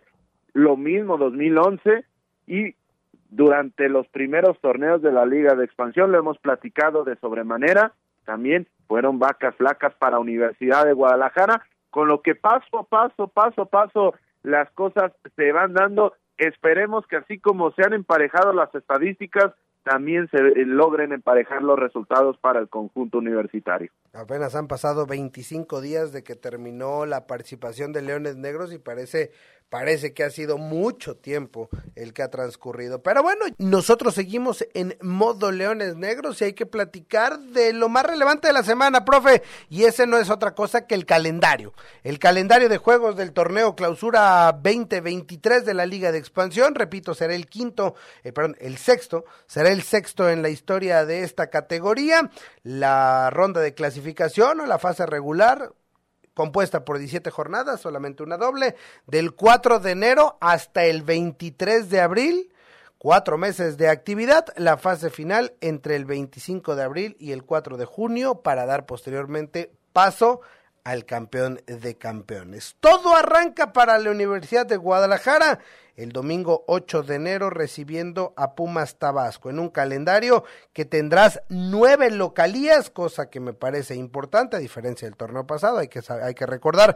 lo 0.54 0.78
mismo 0.78 1.18
2011 1.18 2.06
y 2.48 2.76
durante 3.30 3.90
los 3.90 4.08
primeros 4.08 4.60
torneos 4.62 5.02
de 5.02 5.12
la 5.12 5.26
Liga 5.26 5.56
de 5.56 5.66
Expansión, 5.66 6.12
lo 6.12 6.20
hemos 6.20 6.38
platicado 6.38 7.04
de 7.04 7.16
sobremanera, 7.18 7.94
también 8.26 8.68
fueron 8.88 9.20
vacas 9.20 9.56
flacas 9.56 9.94
para 9.96 10.20
Universidad 10.20 10.86
de 10.86 10.94
Guadalajara, 10.94 11.66
con 11.90 12.08
lo 12.08 12.22
que 12.22 12.36
paso 12.36 12.80
a 12.80 12.84
paso, 12.84 13.28
paso 13.28 13.64
a 13.64 13.66
paso, 13.66 14.14
las 14.44 14.70
cosas 14.72 15.12
se 15.36 15.52
van 15.52 15.74
dando. 15.74 16.14
Esperemos 16.38 17.08
que 17.08 17.18
así 17.18 17.40
como 17.40 17.72
se 17.72 17.84
han 17.84 17.94
emparejado 17.94 18.52
las 18.54 18.74
estadísticas, 18.76 19.54
también 19.86 20.28
se 20.30 20.40
logren 20.66 21.12
emparejar 21.12 21.62
los 21.62 21.78
resultados 21.78 22.38
para 22.40 22.60
el 22.60 22.68
conjunto 22.68 23.20
universitario. 23.20 23.92
Apenas 24.14 24.56
han 24.56 24.68
pasado 24.68 25.06
25 25.06 25.80
días 25.80 26.12
de 26.12 26.24
que 26.24 26.36
terminó 26.36 27.06
la 27.06 27.28
participación 27.28 27.94
de 27.94 28.02
Leones 28.02 28.36
Negros 28.36 28.74
y 28.74 28.80
parece 28.80 29.32
Parece 29.70 30.14
que 30.14 30.24
ha 30.24 30.30
sido 30.30 30.58
mucho 30.58 31.18
tiempo 31.18 31.70
el 31.96 32.14
que 32.14 32.22
ha 32.22 32.30
transcurrido. 32.30 33.02
Pero 33.02 33.24
bueno, 33.24 33.46
nosotros 33.58 34.14
seguimos 34.14 34.66
en 34.74 34.96
modo 35.02 35.52
Leones 35.52 35.96
Negros 35.96 36.40
y 36.40 36.46
hay 36.46 36.54
que 36.54 36.66
platicar 36.66 37.40
de 37.40 37.74
lo 37.74 37.90
más 37.90 38.06
relevante 38.06 38.48
de 38.48 38.54
la 38.54 38.64
semana, 38.64 39.04
profe. 39.04 39.42
Y 39.70 39.84
ese 39.84 40.06
no 40.06 40.18
es 40.18 40.30
otra 40.30 40.54
cosa 40.54 40.86
que 40.86 40.96
el 40.96 41.06
calendario. 41.06 41.74
El 42.04 42.20
calendario 42.20 42.70
de 42.70 42.78
juegos 42.78 43.18
del 43.18 43.34
torneo 43.34 43.76
Clausura 43.76 44.52
2023 44.54 45.66
de 45.66 45.74
la 45.74 45.86
Liga 45.86 46.12
de 46.12 46.20
Expansión. 46.20 46.76
Repito, 46.76 47.16
será 47.16 47.34
el 47.34 47.48
quinto, 47.48 47.96
eh, 48.24 48.32
perdón, 48.32 48.56
el 48.60 48.78
sexto. 48.78 49.26
Será 49.48 49.72
el 49.72 49.82
sexto 49.82 50.30
en 50.30 50.42
la 50.42 50.50
historia 50.50 51.06
de 51.06 51.24
esta 51.24 51.50
categoría. 51.50 52.30
La 52.64 53.30
ronda 53.32 53.62
de 53.62 53.74
clasificación 53.74 54.60
o 54.60 54.66
la 54.68 54.80
fase 54.80 55.06
regular 55.06 55.74
compuesta 56.36 56.86
por 56.86 57.00
17 57.00 57.32
jornadas, 57.32 57.82
solamente 57.82 58.22
una 58.22 58.38
doble, 58.38 58.76
del 59.08 59.34
4 59.34 59.80
de 59.80 59.92
enero 59.92 60.38
hasta 60.42 60.86
el 60.86 61.02
23 61.02 61.90
de 61.90 62.02
abril, 62.02 62.54
cuatro 63.00 63.40
meses 63.40 63.78
de 63.78 63.90
actividad, 63.90 64.46
la 64.58 64.78
fase 64.78 65.10
final 65.10 65.54
entre 65.62 65.96
el 65.96 66.06
25 66.06 66.76
de 66.76 66.84
abril 66.84 67.16
y 67.20 67.32
el 67.32 67.44
4 67.44 67.78
de 67.78 67.86
junio 67.86 68.42
para 68.42 68.68
dar 68.68 68.86
posteriormente 68.86 69.72
paso 69.94 70.42
al 70.84 71.06
campeón 71.06 71.62
de 71.66 71.98
campeones. 71.98 72.76
Todo 72.80 73.16
arranca 73.16 73.74
para 73.74 73.98
la 73.98 74.12
Universidad 74.12 74.66
de 74.66 74.78
Guadalajara 74.78 75.60
el 75.96 76.12
domingo 76.12 76.64
8 76.68 77.04
de 77.04 77.16
enero 77.16 77.50
recibiendo 77.50 78.34
a 78.36 78.56
Pumas 78.56 78.96
Tabasco. 78.96 79.50
En 79.50 79.60
un 79.60 79.70
calendario 79.70 80.44
que 80.74 80.86
tendrás 80.86 81.42
nueve 81.50 82.12
localías, 82.12 82.90
cosa 82.90 83.30
que 83.30 83.40
me 83.40 83.54
parece 83.54 83.96
importante 83.96 84.58
a 84.58 84.60
diferencia 84.60 85.08
del 85.08 85.18
torneo 85.18 85.48
pasado, 85.48 85.78
hay 85.78 85.88
que, 85.88 86.02
hay 86.10 86.34
que 86.34 86.46
recordar 86.46 86.96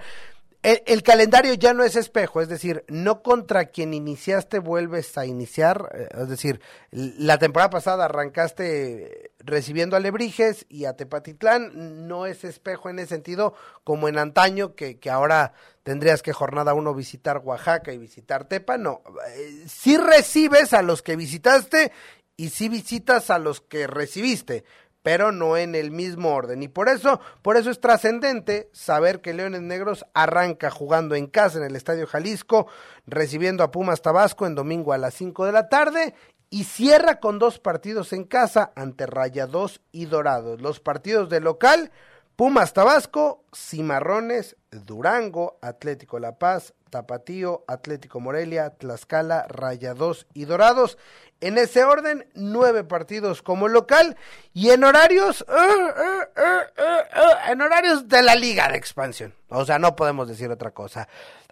el, 0.62 1.04
calendario 1.04 1.54
ya 1.54 1.74
no 1.74 1.84
es 1.84 1.96
espejo, 1.96 2.42
es 2.42 2.50
decir, 2.50 2.84
no 2.90 3.22
contra 3.22 3.66
quien 3.66 3.94
iniciaste 3.94 4.60
vuelves 4.60 5.18
a 5.18 5.26
iniciar, 5.26 5.90
eh, 5.94 6.10
es 6.20 6.28
decir, 6.28 6.60
la 6.92 7.38
temporada 7.38 7.70
pasada 7.70 8.06
arrancaste 8.06 9.32
recibiendo 9.40 9.96
a 9.96 10.02
Lebrijes 10.02 10.66
y 10.68 10.84
a 10.84 10.98
Tepatitlán, 10.98 12.08
no 12.08 12.26
es 12.26 12.44
espejo 12.44 12.90
en 12.90 13.00
ese 13.00 13.16
sentido 13.16 13.54
como 13.86 14.10
en 14.10 14.18
antaño, 14.18 14.76
que, 14.76 15.00
que 15.00 15.10
ahora 15.10 15.54
tendrías 15.84 16.22
que 16.22 16.34
jornada 16.34 16.74
uno 16.74 16.94
visitar 16.94 17.38
Oaxaca 17.38 17.94
y 17.94 17.98
visitar 17.98 18.46
Tepa, 18.46 18.78
no, 18.78 19.02
eh, 19.36 19.64
sí 19.68 19.98
recibes 19.98 20.74
a 20.74 20.82
los 20.82 21.02
que 21.02 21.16
visitaste 21.16 21.94
y 22.36 22.50
sí 22.50 22.68
visitas 22.68 23.30
a 23.30 23.40
los 23.40 23.62
que 23.62 23.88
recibiste, 23.88 24.66
pero 25.04 25.32
no 25.32 25.58
en 25.58 25.76
el 25.76 25.92
mismo 25.92 26.34
orden. 26.34 26.64
Y 26.64 26.68
por 26.68 26.90
eso, 26.90 27.20
por 27.42 27.58
eso 27.58 27.72
es 27.72 27.80
trascendente 27.80 28.70
saber 28.74 29.22
que 29.22 29.34
Leones 29.34 29.62
Negros 29.62 30.06
arranca 30.14 30.70
jugando 30.70 31.16
en 31.16 31.28
casa 31.28 31.58
en 31.58 31.64
el 31.64 31.76
Estadio 31.76 32.08
Jalisco, 32.08 32.68
recibiendo 33.08 33.64
a 33.64 33.72
Pumas 33.72 34.02
Tabasco 34.02 34.46
en 34.46 34.56
domingo 34.56 34.94
a 34.94 34.98
las 34.98 35.14
5 35.14 35.46
de 35.46 35.52
la 35.52 35.70
tarde 35.70 36.14
y 36.50 36.64
cierra 36.64 37.20
con 37.20 37.40
dos 37.40 37.60
partidos 37.60 38.12
en 38.14 38.24
casa 38.24 38.72
ante 38.76 39.06
Rayados 39.06 39.82
y 39.92 40.06
Dorados. 40.06 40.62
Los 40.62 40.80
partidos 40.80 41.30
de 41.30 41.40
local, 41.40 41.92
Pumas 42.36 42.74
Tabasco, 42.74 43.44
Cimarrones, 43.54 44.56
Durango, 44.72 45.60
Atlético 45.62 46.20
La 46.20 46.38
Paz, 46.40 46.74
Tapatío, 46.90 47.64
Atlético 47.68 48.20
Morelia, 48.20 48.72
Tlaxcala, 48.72 49.46
Rayados 49.48 50.26
y 50.34 50.46
Dorados. 50.46 50.98
En 51.42 51.58
ese 51.58 51.86
orden, 51.86 52.28
nueve 52.36 52.84
partidos 52.84 53.42
como 53.42 53.70
local 53.70 54.18
y 54.54 54.72
en 54.72 54.84
horarios, 54.84 55.46
eh, 55.48 55.94
eh, 56.36 56.42
eh, 56.78 57.52
en 57.52 57.62
horarios 57.62 58.10
de 58.10 58.22
la 58.22 58.36
Liga 58.36 58.68
de 58.68 58.78
Expansión. 58.78 59.34
O 59.48 59.64
sea, 59.64 59.80
no 59.80 59.96
podemos 59.96 60.28
decir 60.28 60.52
otra 60.52 60.72
cosa. 60.72 61.08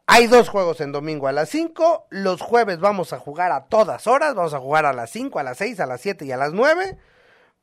Hay 0.05 0.27
dos 0.27 0.49
juegos 0.49 0.81
en 0.81 0.91
domingo 0.91 1.27
a 1.27 1.31
las 1.31 1.49
cinco, 1.49 2.07
los 2.09 2.41
jueves 2.41 2.79
vamos 2.79 3.13
a 3.13 3.19
jugar 3.19 3.51
a 3.51 3.65
todas 3.65 4.07
horas, 4.07 4.35
vamos 4.35 4.53
a 4.53 4.59
jugar 4.59 4.85
a 4.85 4.93
las 4.93 5.09
cinco, 5.09 5.39
a 5.39 5.43
las 5.43 5.57
seis, 5.57 5.79
a 5.79 5.85
las 5.85 6.01
siete 6.01 6.25
y 6.25 6.31
a 6.31 6.37
las 6.37 6.53
nueve. 6.53 6.97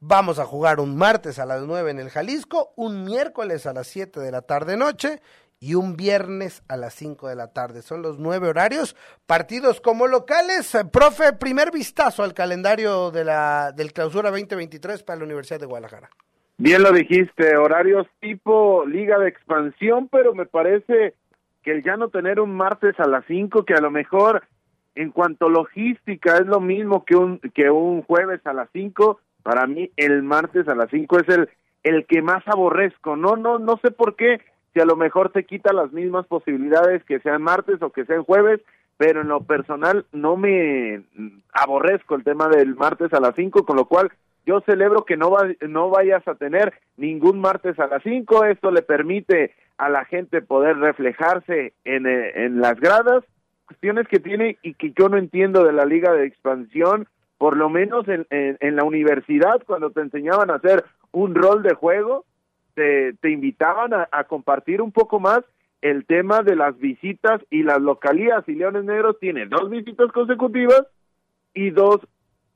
Vamos 0.01 0.39
a 0.39 0.45
jugar 0.45 0.81
un 0.81 0.97
martes 0.97 1.39
a 1.39 1.47
las 1.47 1.63
nueve 1.63 1.91
en 1.91 1.99
el 1.99 2.11
Jalisco, 2.11 2.73
un 2.77 3.05
miércoles 3.05 3.65
a 3.65 3.73
las 3.73 3.87
siete 3.87 4.21
de 4.21 4.31
la 4.31 4.43
tarde 4.43 4.77
noche 4.77 5.23
y 5.65 5.75
un 5.77 5.97
viernes 5.97 6.63
a 6.69 6.77
las 6.77 6.93
5 6.93 7.27
de 7.27 7.37
la 7.37 7.55
tarde. 7.55 7.81
Son 7.81 8.03
los 8.03 8.19
nueve 8.19 8.49
horarios, 8.49 8.95
partidos 9.27 9.81
como 9.81 10.07
locales. 10.07 10.75
Eh, 10.75 10.85
profe, 10.85 11.33
primer 11.33 11.71
vistazo 11.71 12.23
al 12.23 12.35
calendario 12.35 13.11
de 13.11 13.25
la, 13.25 13.73
del 13.73 13.95
clausura 13.95 14.31
2023 14.31 15.03
para 15.05 15.21
la 15.21 15.25
Universidad 15.25 15.61
de 15.61 15.65
Guadalajara. 15.65 16.11
Bien 16.59 16.83
lo 16.83 16.93
dijiste, 16.93 17.57
horarios 17.57 18.07
tipo 18.21 18.85
liga 18.85 19.19
de 19.19 19.29
expansión, 19.29 20.09
pero 20.13 20.35
me 20.35 20.45
parece 20.45 21.15
que 21.63 21.71
el 21.71 21.83
ya 21.83 21.97
no 21.97 22.11
tener 22.11 22.41
un 22.41 22.55
martes 22.55 22.95
a 23.01 23.09
las 23.09 23.25
5, 23.27 23.65
que 23.65 23.73
a 23.73 23.81
lo 23.81 23.91
mejor 23.91 24.43
en 24.95 25.13
cuanto 25.13 25.49
logística 25.49 26.37
es 26.37 26.47
lo 26.47 26.61
mismo 26.61 27.07
que 27.07 27.17
un, 27.17 27.39
que 27.55 27.71
un 27.71 28.03
jueves 28.03 28.43
a 28.45 28.53
las 28.53 28.69
5, 28.75 29.19
para 29.43 29.67
mí 29.67 29.91
el 29.97 30.23
martes 30.23 30.69
a 30.69 30.75
las 30.75 30.91
5 30.91 31.21
es 31.21 31.29
el, 31.31 31.49
el 31.85 32.05
que 32.05 32.21
más 32.21 32.47
aborrezco. 32.47 33.17
No, 33.17 33.37
no, 33.37 33.59
no 33.59 33.81
sé 33.83 33.91
por 33.91 34.15
qué 34.15 34.43
si 34.75 34.81
a 34.81 34.85
lo 34.85 34.97
mejor 34.97 35.31
te 35.31 35.45
quita 35.45 35.73
las 35.73 35.93
mismas 35.93 36.27
posibilidades 36.27 37.05
que 37.05 37.21
sean 37.21 37.43
martes 37.43 37.81
o 37.81 37.91
que 37.91 38.05
sean 38.05 38.25
jueves, 38.25 38.61
pero 38.97 39.23
en 39.23 39.29
lo 39.29 39.41
personal 39.41 40.05
no 40.13 40.37
me 40.37 41.03
aborrezco 41.53 42.17
el 42.17 42.25
tema 42.25 42.49
del 42.49 42.75
martes 42.75 43.13
a 43.13 43.21
las 43.21 43.37
5, 43.37 43.65
con 43.65 43.77
lo 43.77 43.87
cual 43.87 44.11
yo 44.47 44.61
celebro 44.63 45.05
que 45.05 45.17
no, 45.17 45.37
no 45.61 45.91
vayas 45.91 46.27
a 46.29 46.35
tener 46.35 46.75
ningún 46.97 47.41
martes 47.41 47.79
a 47.79 47.87
las 47.87 48.03
5, 48.03 48.45
esto 48.45 48.73
le 48.73 48.83
permite 48.83 49.55
a 49.79 49.89
la 49.89 50.05
gente 50.05 50.43
poder 50.43 50.77
reflejarse 50.79 51.73
en, 51.85 52.07
eh, 52.07 52.45
en 52.45 52.61
las 52.61 52.79
gradas, 52.79 53.25
cuestiones 53.67 54.07
que 54.09 54.19
tiene 54.19 54.59
y 54.63 54.75
que 54.75 54.93
yo 54.97 55.09
no 55.09 55.17
entiendo 55.17 55.65
de 55.65 55.73
la 55.73 55.87
liga 55.87 56.13
de 56.13 56.27
expansión, 56.27 57.07
por 57.39 57.57
lo 57.57 57.69
menos 57.69 58.07
en, 58.09 58.27
en 58.31 58.77
la 58.77 58.85
universidad 58.85 59.63
cuando 59.67 59.91
te 59.91 60.01
enseñaban 60.01 60.51
a 60.51 60.57
hacer 60.57 60.85
un 61.13 61.35
rol 61.35 61.63
de 61.63 61.75
juego, 61.75 62.25
te, 62.75 63.31
invitaban 63.31 63.93
a, 63.95 64.25
compartir 64.25 64.83
un 64.83 64.93
poco 64.93 65.21
más 65.21 65.41
el 65.83 66.07
tema 66.07 66.43
de 66.43 66.57
las 66.57 66.79
visitas 66.79 67.41
y 67.51 67.63
las 67.63 67.81
localías. 67.81 68.49
Y 68.49 68.55
Leones 68.55 68.85
Negros 68.85 69.19
tiene 69.21 69.47
dos 69.47 69.71
visitas 69.71 70.11
consecutivas 70.13 70.87
y 71.53 71.71
dos, 71.71 72.01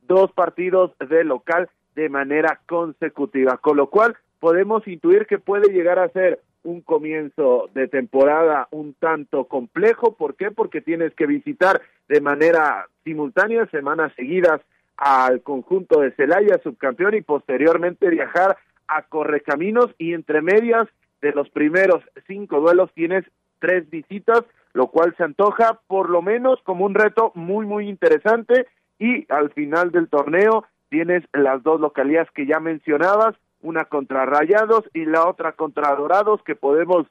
dos 0.03 0.33
partidos 0.33 0.93
de 0.99 1.25
local 1.25 1.69
de 1.95 2.09
manera 2.09 2.61
consecutiva, 2.67 3.59
con 3.59 3.77
lo 3.77 3.89
cual 3.89 4.17
podemos 4.41 4.87
intuir 4.87 5.27
que 5.27 5.39
puede 5.39 5.73
llegar 5.73 5.99
a 5.99 6.09
ser 6.11 6.41
un 6.63 6.81
comienzo 6.81 7.71
de 7.75 7.89
temporada 7.89 8.69
un 8.71 8.95
tanto 8.95 9.45
complejo. 9.45 10.15
¿Por 10.15 10.37
qué? 10.37 10.51
Porque 10.51 10.81
tienes 10.81 11.15
que 11.15 11.27
visitar 11.27 11.81
de 12.09 12.21
manera 12.21 12.87
simultánea, 13.05 13.67
semanas 13.67 14.13
seguidas, 14.17 14.61
al 14.97 15.43
conjunto 15.43 16.01
de 16.01 16.11
Celaya, 16.13 16.59
subcampeón, 16.63 17.15
y 17.15 17.23
posteriormente 17.23 18.11
viajar 18.11 18.57
a 18.89 19.03
Correcaminos 19.03 19.95
y 19.99 20.15
entre 20.15 20.43
medias 20.43 20.89
de 21.21 21.33
los 21.33 21.49
primeros 21.51 22.03
cinco 22.27 22.61
duelos 22.61 22.91
tienes 22.95 23.25
tres 23.59 23.89
visitas, 23.91 24.43
lo 24.73 24.89
cual 24.89 25.15
se 25.17 25.25
antoja 25.25 25.81
por 25.87 26.11
lo 26.11 26.23
menos 26.23 26.61
como 26.63 26.85
un 26.85 26.95
reto 26.95 27.33
muy, 27.35 27.67
muy 27.67 27.89
interesante. 27.89 28.67
Y 28.99 29.31
al 29.33 29.51
final 29.51 29.91
del 29.91 30.09
torneo 30.09 30.65
tienes 30.89 31.25
las 31.33 31.63
dos 31.63 31.81
localidades 31.81 32.31
que 32.33 32.47
ya 32.47 32.61
mencionabas, 32.61 33.35
una 33.61 33.85
contra 33.85 34.27
Rayados 34.27 34.85
y 34.95 35.05
la 35.05 35.27
otra 35.27 35.53
contra 35.53 35.95
Dorados 35.95 36.43
que 36.45 36.55
podemos 36.55 37.07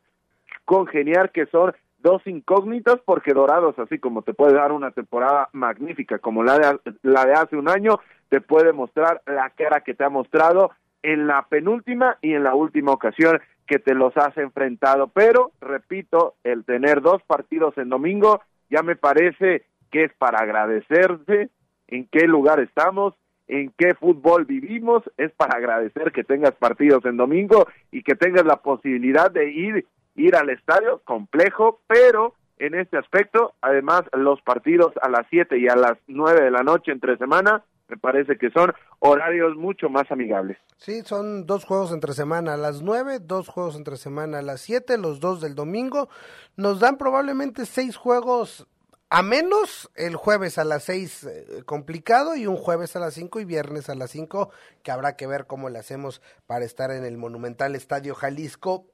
congeniar 0.65 1.31
que 1.31 1.45
son 1.47 1.73
dos 1.99 2.25
incógnitas 2.25 2.97
porque 3.05 3.33
Dorados, 3.33 3.77
así 3.79 3.99
como 3.99 4.21
te 4.21 4.33
puede 4.33 4.53
dar 4.53 4.71
una 4.71 4.91
temporada 4.91 5.49
magnífica 5.51 6.19
como 6.19 6.43
la 6.43 6.57
de, 6.57 6.79
la 7.03 7.25
de 7.25 7.33
hace 7.33 7.57
un 7.57 7.69
año, 7.69 7.99
te 8.29 8.41
puede 8.41 8.71
mostrar 8.71 9.21
la 9.25 9.49
cara 9.51 9.81
que 9.81 9.93
te 9.93 10.03
ha 10.03 10.09
mostrado 10.09 10.71
en 11.03 11.27
la 11.27 11.47
penúltima 11.47 12.17
y 12.21 12.33
en 12.33 12.43
la 12.43 12.55
última 12.55 12.91
ocasión 12.91 13.39
que 13.65 13.79
te 13.79 13.93
los 13.93 14.15
has 14.17 14.37
enfrentado. 14.37 15.07
Pero, 15.07 15.51
repito, 15.61 16.35
el 16.43 16.65
tener 16.65 17.01
dos 17.01 17.21
partidos 17.23 17.77
en 17.77 17.89
domingo 17.89 18.41
ya 18.69 18.83
me 18.83 18.95
parece 18.95 19.65
que 19.91 20.05
es 20.05 20.13
para 20.13 20.39
agradecerse 20.39 21.49
en 21.87 22.07
qué 22.11 22.27
lugar 22.27 22.59
estamos, 22.59 23.13
en 23.47 23.71
qué 23.77 23.93
fútbol 23.95 24.45
vivimos, 24.45 25.03
es 25.17 25.31
para 25.31 25.57
agradecer 25.57 26.11
que 26.11 26.23
tengas 26.23 26.53
partidos 26.55 27.05
en 27.05 27.15
domingo 27.15 27.67
y 27.91 28.03
que 28.03 28.15
tengas 28.15 28.45
la 28.45 28.57
posibilidad 28.57 29.31
de 29.31 29.49
ir 29.51 29.85
ir 30.17 30.35
al 30.35 30.49
estadio 30.49 30.99
complejo, 31.05 31.79
pero 31.87 32.33
en 32.57 32.73
este 32.73 32.97
aspecto, 32.97 33.53
además 33.61 34.01
los 34.13 34.41
partidos 34.41 34.91
a 35.01 35.09
las 35.09 35.27
siete 35.29 35.59
y 35.59 35.67
a 35.67 35.75
las 35.75 35.97
nueve 36.07 36.41
de 36.41 36.51
la 36.51 36.63
noche 36.63 36.91
entre 36.91 37.17
semana 37.17 37.63
me 37.87 37.97
parece 37.97 38.37
que 38.37 38.49
son 38.51 38.73
horarios 38.99 39.55
mucho 39.55 39.89
más 39.89 40.11
amigables. 40.11 40.57
Sí, 40.77 41.01
son 41.03 41.45
dos 41.45 41.65
juegos 41.65 41.91
entre 41.91 42.13
semana 42.13 42.53
a 42.53 42.57
las 42.57 42.81
nueve, 42.81 43.19
dos 43.19 43.47
juegos 43.47 43.75
entre 43.75 43.97
semana 43.97 44.39
a 44.39 44.41
las 44.41 44.61
siete, 44.61 44.97
los 44.97 45.19
dos 45.19 45.41
del 45.41 45.55
domingo. 45.55 46.09
Nos 46.55 46.79
dan 46.79 46.97
probablemente 46.97 47.65
seis 47.65 47.95
juegos 47.95 48.67
a 49.09 49.23
menos 49.23 49.89
el 49.95 50.15
jueves 50.15 50.57
a 50.57 50.65
las 50.65 50.83
seis 50.83 51.23
eh, 51.23 51.63
complicado 51.65 52.35
y 52.35 52.45
un 52.45 52.57
jueves 52.57 52.95
a 52.95 52.99
las 52.99 53.13
cinco 53.13 53.39
y 53.39 53.45
viernes 53.45 53.89
a 53.89 53.95
las 53.95 54.11
cinco 54.11 54.51
que 54.83 54.91
habrá 54.91 55.15
que 55.15 55.27
ver 55.27 55.47
cómo 55.47 55.69
le 55.69 55.79
hacemos 55.79 56.21
para 56.45 56.65
estar 56.65 56.91
en 56.91 57.05
el 57.05 57.17
monumental 57.17 57.75
Estadio 57.75 58.15
Jalisco. 58.15 58.85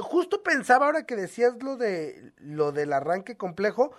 Justo 0.00 0.42
pensaba 0.42 0.86
ahora 0.86 1.06
que 1.06 1.16
decías 1.16 1.62
lo 1.62 1.76
de 1.76 2.32
lo 2.38 2.72
del 2.72 2.92
arranque 2.92 3.36
complejo, 3.36 3.92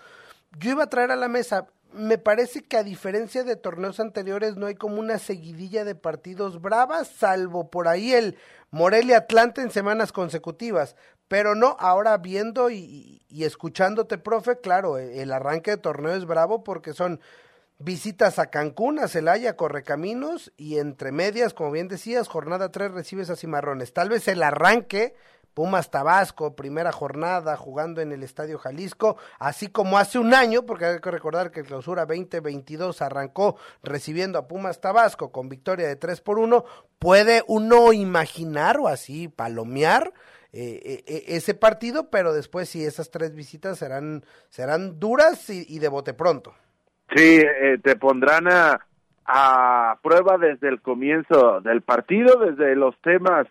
yo 0.57 0.71
iba 0.71 0.83
a 0.83 0.89
traer 0.89 1.11
a 1.11 1.15
la 1.15 1.27
mesa 1.27 1.67
me 1.93 2.17
parece 2.17 2.63
que 2.63 2.77
a 2.77 2.83
diferencia 2.83 3.43
de 3.43 3.55
torneos 3.55 3.99
anteriores 3.99 4.55
no 4.55 4.65
hay 4.65 4.75
como 4.75 4.99
una 4.99 5.19
seguidilla 5.19 5.83
de 5.83 5.95
partidos 5.95 6.61
bravas, 6.61 7.07
salvo 7.07 7.69
por 7.69 7.87
ahí 7.87 8.13
el 8.13 8.37
Morelia 8.71 9.17
Atlanta 9.17 9.61
en 9.61 9.71
semanas 9.71 10.11
consecutivas. 10.11 10.95
Pero 11.27 11.55
no, 11.55 11.77
ahora 11.79 12.17
viendo 12.17 12.69
y, 12.69 13.21
escuchándote, 13.29 14.17
profe, 14.17 14.59
claro, 14.59 14.97
e, 14.97 15.21
el 15.21 15.31
arranque 15.31 15.71
de 15.71 15.77
torneo 15.77 16.13
es 16.13 16.25
bravo 16.25 16.63
porque 16.63 16.93
son 16.93 17.19
visitas 17.79 18.39
a 18.39 18.47
Cancún, 18.47 18.99
a 18.99 19.07
Celaya, 19.07 19.55
Correcaminos 19.55 20.51
y 20.57 20.77
entre 20.77 21.11
medias, 21.11 21.53
como 21.53 21.71
bien 21.71 21.87
decías, 21.87 22.27
jornada 22.27 22.71
3 22.71 22.91
recibes 22.91 23.29
a 23.29 23.35
Cimarrones. 23.35 23.93
Tal 23.93 24.09
vez 24.09 24.27
el 24.27 24.43
arranque 24.43 25.15
Pumas 25.53 25.91
Tabasco, 25.91 26.55
primera 26.55 26.91
jornada 26.91 27.55
jugando 27.57 28.01
en 28.01 28.11
el 28.11 28.23
Estadio 28.23 28.57
Jalisco, 28.57 29.17
así 29.39 29.67
como 29.67 29.97
hace 29.97 30.19
un 30.19 30.33
año, 30.33 30.65
porque 30.65 30.85
hay 30.85 30.99
que 30.99 31.11
recordar 31.11 31.51
que 31.51 31.61
el 31.61 31.65
clausura 31.65 32.05
2022 32.05 33.01
arrancó 33.01 33.57
recibiendo 33.83 34.39
a 34.39 34.47
Pumas 34.47 34.81
Tabasco 34.81 35.31
con 35.31 35.49
victoria 35.49 35.87
de 35.87 35.95
3 35.95 36.21
por 36.21 36.39
1, 36.39 36.65
puede 36.99 37.43
uno 37.47 37.93
imaginar 37.93 38.79
o 38.79 38.87
así 38.87 39.27
palomear 39.27 40.13
eh, 40.55 41.03
eh, 41.07 41.23
ese 41.27 41.55
partido, 41.55 42.09
pero 42.11 42.31
después 42.31 42.69
sí, 42.69 42.83
esas 42.85 43.09
tres 43.09 43.33
visitas 43.33 43.79
serán, 43.79 44.23
serán 44.49 44.99
duras 44.99 45.49
y, 45.49 45.79
de 45.79 45.87
bote 45.87 46.13
pronto. 46.13 46.53
Sí, 47.15 47.41
eh, 47.41 47.79
te 47.83 47.95
pondrán 47.95 48.47
a, 48.47 48.79
a 49.25 49.99
prueba 50.03 50.37
desde 50.37 50.69
el 50.69 50.79
comienzo 50.81 51.59
del 51.61 51.81
partido, 51.81 52.37
desde 52.37 52.75
los 52.75 52.95
temas 53.01 53.47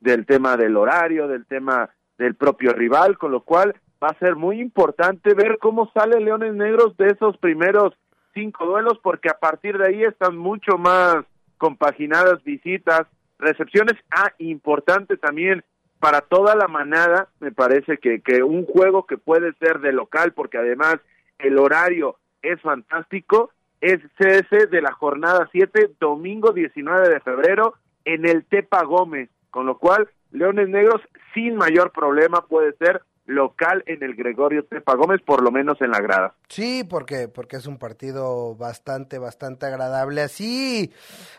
del 0.00 0.26
tema 0.26 0.56
del 0.56 0.76
horario, 0.76 1.28
del 1.28 1.46
tema 1.46 1.90
del 2.18 2.34
propio 2.34 2.72
rival, 2.72 3.18
con 3.18 3.32
lo 3.32 3.42
cual 3.42 3.74
va 4.02 4.08
a 4.08 4.18
ser 4.18 4.36
muy 4.36 4.60
importante 4.60 5.34
ver 5.34 5.58
cómo 5.58 5.90
sale 5.92 6.20
Leones 6.20 6.54
Negros 6.54 6.96
de 6.96 7.08
esos 7.08 7.36
primeros 7.38 7.94
cinco 8.34 8.66
duelos, 8.66 8.98
porque 9.02 9.28
a 9.28 9.38
partir 9.38 9.78
de 9.78 9.86
ahí 9.86 10.02
están 10.02 10.36
mucho 10.36 10.78
más 10.78 11.24
compaginadas 11.58 12.42
visitas, 12.44 13.06
recepciones. 13.38 13.94
Ah, 14.10 14.32
importante 14.38 15.16
también 15.16 15.62
para 16.00 16.20
toda 16.20 16.56
la 16.56 16.66
manada, 16.66 17.28
me 17.38 17.52
parece 17.52 17.98
que, 17.98 18.20
que 18.22 18.42
un 18.42 18.66
juego 18.66 19.06
que 19.06 19.18
puede 19.18 19.52
ser 19.60 19.78
de 19.78 19.92
local, 19.92 20.32
porque 20.32 20.58
además 20.58 20.96
el 21.38 21.58
horario 21.58 22.16
es 22.42 22.60
fantástico, 22.60 23.50
es 23.80 24.00
CS 24.18 24.70
de 24.70 24.82
la 24.82 24.92
jornada 24.92 25.48
7, 25.52 25.92
domingo 26.00 26.52
19 26.52 27.08
de 27.08 27.20
febrero, 27.20 27.74
en 28.04 28.26
el 28.26 28.44
Tepa 28.44 28.82
Gómez. 28.82 29.28
Con 29.52 29.66
lo 29.66 29.76
cual, 29.78 30.08
Leones 30.30 30.70
Negros 30.70 31.02
sin 31.34 31.56
mayor 31.56 31.92
problema 31.92 32.46
puede 32.48 32.74
ser 32.78 33.02
local 33.26 33.84
en 33.86 34.02
el 34.02 34.16
Gregorio 34.16 34.64
Tepa 34.64 34.94
Gómez, 34.94 35.20
por 35.20 35.42
lo 35.42 35.50
menos 35.50 35.78
en 35.82 35.90
la 35.90 36.00
grada. 36.00 36.34
Sí, 36.48 36.84
porque, 36.88 37.28
porque 37.28 37.56
es 37.56 37.66
un 37.66 37.78
partido 37.78 38.56
bastante, 38.56 39.18
bastante 39.18 39.66
agradable. 39.66 40.22
Así, 40.22 40.90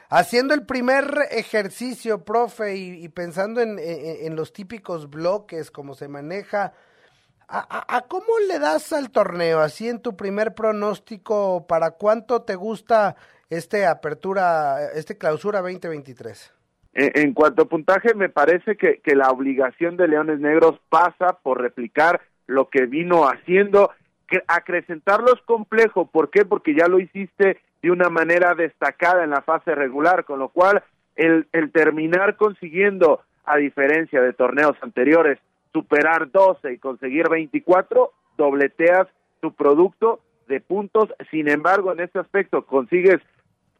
haciendo 0.10 0.53
el 0.53 0.63
primer 0.63 1.05
ejercicio, 1.32 2.24
profe, 2.24 2.75
y, 2.75 3.10
pensando 3.10 3.62
en, 3.62 3.79
en, 3.79 4.36
los 4.36 4.53
típicos 4.53 5.10
bloques, 5.10 5.72
como 5.72 5.96
se 5.96 6.08
maneja, 6.08 6.74
a, 7.48 7.98
a, 7.98 8.01
cómo 8.01 8.38
le 8.48 8.60
das 8.60 8.93
al 8.93 9.10
torneo? 9.10 9.60
Así 9.60 9.89
en 9.89 10.00
tu 10.00 10.15
primer 10.15 10.53
pronóstico, 10.53 11.65
¿para 11.65 11.91
cuánto 11.91 12.43
te 12.43 12.53
gusta 12.53 13.15
este 13.50 13.88
apertura, 13.88 14.91
este 14.93 15.17
clausura 15.17 15.62
2023? 15.62 16.53
En, 16.96 17.34
cuanto 17.34 17.64
a 17.64 17.70
puntaje, 17.70 18.14
me 18.14 18.30
parece 18.30 18.78
que, 18.78 19.00
que 19.00 19.16
la 19.16 19.30
obligación 19.30 19.98
de 19.98 20.08
Leones 20.08 20.40
Negros 20.40 20.80
pasa 20.90 21.40
por 21.42 21.60
replicar 21.60 22.22
lo 22.46 22.70
que 22.70 22.86
vino 22.86 23.24
haciendo, 23.28 23.90
acrecentarlo 24.48 25.34
es 25.34 25.42
complejo. 25.42 26.06
¿Por 26.06 26.30
qué? 26.30 26.46
Porque 26.46 26.76
ya 26.76 26.88
lo 26.88 27.00
hiciste 27.00 27.60
de 27.82 27.92
una 27.92 28.10
manera 28.10 28.54
destacada 28.54 29.24
en 29.24 29.32
la 29.32 29.42
fase 29.42 29.74
regular, 29.76 30.24
con 30.26 30.40
lo 30.40 30.50
cual 30.50 30.84
el, 31.16 31.48
el 31.52 31.72
terminar 31.72 32.38
consiguiendo, 32.38 33.22
a 33.46 33.58
diferencia 33.58 34.22
de 34.22 34.34
torneos 34.34 34.78
anteriores, 34.82 35.40
superar 35.74 36.32
12 36.32 36.74
y 36.74 36.78
conseguir 36.78 37.28
24, 37.30 38.12
dobleteas 38.38 39.08
tu 39.42 39.54
producto 39.54 40.22
de 40.48 40.62
puntos. 40.62 41.10
Sin 41.30 41.50
embargo, 41.50 41.92
en 41.92 42.00
este 42.00 42.20
aspecto 42.20 42.66
consigues 42.66 43.20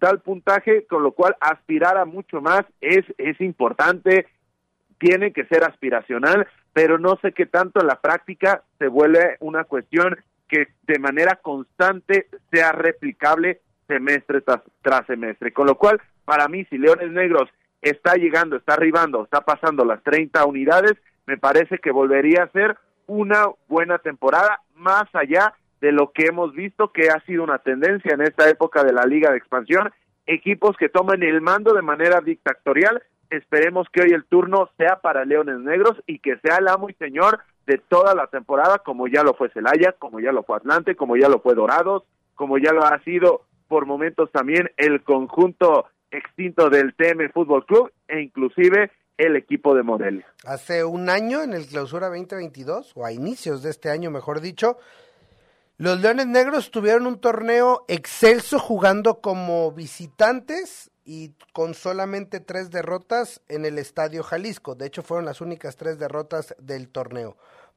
tal 0.04 0.20
puntaje, 0.20 0.86
con 0.86 1.02
lo 1.02 1.14
cual 1.14 1.38
aspirar 1.40 1.98
a 1.98 2.04
mucho 2.04 2.42
más 2.42 2.66
es, 2.82 3.06
es 3.18 3.40
importante, 3.40 4.28
tiene 4.98 5.32
que 5.32 5.46
ser 5.46 5.64
aspiracional, 5.64 6.46
pero 6.74 7.00
no 7.00 7.18
sé 7.22 7.32
qué 7.32 7.46
tanto 7.46 7.80
en 7.80 7.88
la 7.88 8.02
práctica 8.02 8.64
se 8.80 8.90
vuelve 8.90 9.38
una 9.40 9.64
cuestión 9.64 10.18
que 10.50 10.68
de 10.82 11.00
manera 11.00 11.38
constante 11.38 12.28
sea 12.52 12.74
replicable 12.74 13.62
semestre 13.88 14.42
tras, 14.42 14.60
tras 14.82 15.06
semestre. 15.08 15.54
Con 15.54 15.68
lo 15.68 15.78
cual, 15.78 16.02
para 16.26 16.50
mí, 16.50 16.66
si 16.66 16.78
Leones 16.78 17.12
Negros 17.12 17.50
está 17.82 18.16
llegando, 18.16 18.58
está 18.58 18.74
arribando, 18.74 19.24
está 19.24 19.40
pasando 19.40 19.86
las 19.86 20.04
30 20.04 20.46
unidades, 20.46 20.98
me 21.28 21.38
parece 21.38 21.78
que 21.78 21.92
volvería 21.92 22.44
a 22.44 22.52
ser 22.52 22.76
una 23.08 23.46
buena 23.70 24.00
temporada, 24.00 24.60
más 24.76 25.06
allá 25.14 25.54
de 25.84 25.92
lo 25.92 26.14
que 26.14 26.28
hemos 26.28 26.54
visto 26.54 26.94
que 26.94 27.10
ha 27.10 27.20
sido 27.26 27.44
una 27.44 27.58
tendencia 27.58 28.14
en 28.14 28.22
esta 28.22 28.50
época 28.50 28.86
de 28.86 28.94
la 28.94 29.04
Liga 29.04 29.32
de 29.32 29.38
Expansión, 29.38 29.92
equipos 30.26 30.78
que 30.78 30.88
toman 30.88 31.22
el 31.24 31.42
mando 31.42 31.74
de 31.74 31.82
manera 31.82 32.22
dictatorial. 32.22 33.04
Esperemos 33.30 33.88
que 33.92 34.04
hoy 34.04 34.12
el 34.12 34.24
turno 34.24 34.70
sea 34.78 35.02
para 35.02 35.26
Leones 35.26 35.60
Negros 35.60 36.02
y 36.08 36.20
que 36.20 36.38
sea 36.38 36.60
el 36.60 36.70
amo 36.70 36.90
y 36.90 36.94
señor 36.94 37.42
de 37.68 37.80
toda 37.80 38.16
la 38.16 38.28
temporada, 38.28 38.78
como 38.78 39.10
ya 39.10 39.24
lo 39.24 39.34
fue 39.34 39.50
Celaya, 39.50 39.92
como 40.00 40.22
ya 40.22 40.32
lo 40.32 40.44
fue 40.44 40.56
Atlante, 40.56 40.96
como 40.96 41.18
ya 41.18 41.28
lo 41.28 41.42
fue 41.42 41.54
Dorados, 41.54 42.04
como 42.36 42.58
ya 42.58 42.72
lo 42.72 42.86
ha 42.86 42.98
sido 43.04 43.42
por 43.68 43.86
momentos 43.86 44.32
también 44.32 44.72
el 44.78 45.04
conjunto 45.04 45.88
extinto 46.12 46.70
del 46.70 46.96
TM 46.96 47.30
Fútbol 47.34 47.66
Club 47.66 47.92
e 48.08 48.22
inclusive 48.22 48.90
el 49.18 49.36
equipo 49.36 49.76
de 49.76 49.84
Morelia. 49.84 50.26
Hace 50.46 50.86
un 50.86 51.10
año, 51.10 51.44
en 51.44 51.52
el 51.52 51.68
clausura 51.68 52.08
2022, 52.08 52.94
o 52.96 53.06
a 53.06 53.12
inicios 53.12 53.64
de 53.64 53.72
este 53.72 53.90
año, 53.90 54.12
mejor 54.12 54.40
dicho, 54.40 54.78
los 55.84 56.00
Leones 56.00 56.28
Negros 56.28 56.72
tuvieron 56.72 57.08
un 57.08 57.20
torneo 57.20 57.84
excelso 57.90 58.58
jugando 58.58 59.20
como 59.20 59.70
visitantes 59.74 60.92
y 61.04 61.34
con 61.52 61.74
solamente 61.74 62.40
tres 62.40 62.72
derrotas 62.72 63.42
en 63.50 63.66
el 63.66 63.78
Estadio 63.78 64.24
Jalisco. 64.24 64.76
De 64.76 64.86
hecho, 64.86 65.04
fueron 65.04 65.26
las 65.26 65.42
únicas 65.42 65.76
tres 65.76 66.00
derrotas 66.00 66.56
del 66.58 66.88
torneo. 66.88 67.36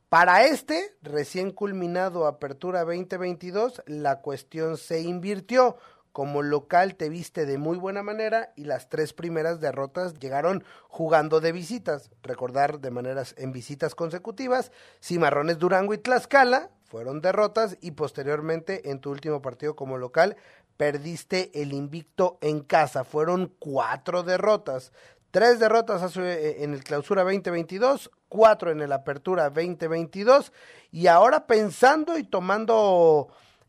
Para 0.08 0.46
este, 0.46 0.96
recién 1.02 1.50
culminado 1.50 2.28
Apertura 2.28 2.84
2022, 2.84 3.82
la 3.86 4.20
cuestión 4.20 4.76
se 4.76 5.00
invirtió. 5.00 5.76
Como 6.12 6.42
local 6.42 6.94
te 6.94 7.08
viste 7.08 7.44
de 7.44 7.58
muy 7.58 7.76
buena 7.76 8.04
manera 8.04 8.52
y 8.54 8.66
las 8.66 8.88
tres 8.88 9.14
primeras 9.14 9.60
derrotas 9.60 10.14
llegaron 10.20 10.62
jugando 10.86 11.40
de 11.40 11.50
visitas. 11.50 12.10
Recordar 12.22 12.78
de 12.78 12.92
maneras 12.92 13.34
en 13.36 13.50
visitas 13.50 13.96
consecutivas, 13.96 14.70
Cimarrones 15.02 15.58
Durango 15.58 15.92
y 15.92 15.98
Tlaxcala, 15.98 16.70
fueron 16.96 17.20
derrotas 17.20 17.76
y 17.82 17.90
posteriormente 17.90 18.90
en 18.90 19.00
tu 19.00 19.10
último 19.10 19.42
partido 19.42 19.76
como 19.76 19.98
local 19.98 20.34
perdiste 20.78 21.50
el 21.60 21.74
invicto 21.74 22.38
en 22.40 22.60
casa. 22.60 23.04
Fueron 23.04 23.52
cuatro 23.58 24.22
derrotas. 24.22 24.92
Tres 25.30 25.58
derrotas 25.58 26.16
eh, 26.16 26.64
en 26.64 26.72
el 26.72 26.82
clausura 26.82 27.22
2022, 27.22 28.10
cuatro 28.30 28.70
en 28.70 28.80
el 28.80 28.92
apertura 28.92 29.50
2022 29.50 30.54
y 30.90 31.08
ahora 31.08 31.46
pensando 31.46 32.16
y 32.16 32.24
tomando 32.24 33.28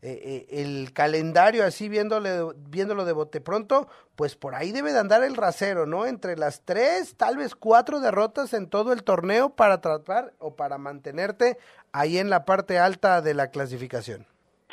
eh, 0.09 0.21
eh, 0.23 0.61
el 0.61 0.93
calendario 0.93 1.65
así 1.65 1.89
viéndole, 1.89 2.29
viéndolo 2.69 3.03
de 3.03 3.11
bote 3.11 3.41
pronto, 3.41 3.89
pues 4.15 4.37
por 4.37 4.55
ahí 4.55 4.71
debe 4.71 4.93
de 4.93 4.99
andar 4.99 5.21
el 5.21 5.35
rasero, 5.35 5.85
¿no? 5.85 6.05
Entre 6.05 6.37
las 6.37 6.63
tres, 6.63 7.17
tal 7.17 7.35
vez 7.35 7.55
cuatro 7.55 7.99
derrotas 7.99 8.53
en 8.53 8.69
todo 8.69 8.93
el 8.93 9.03
torneo 9.03 9.49
para 9.49 9.81
tratar 9.81 10.31
o 10.39 10.55
para 10.55 10.77
mantenerte 10.77 11.57
ahí 11.91 12.19
en 12.19 12.29
la 12.29 12.45
parte 12.45 12.79
alta 12.79 13.21
de 13.21 13.33
la 13.33 13.51
clasificación. 13.51 14.25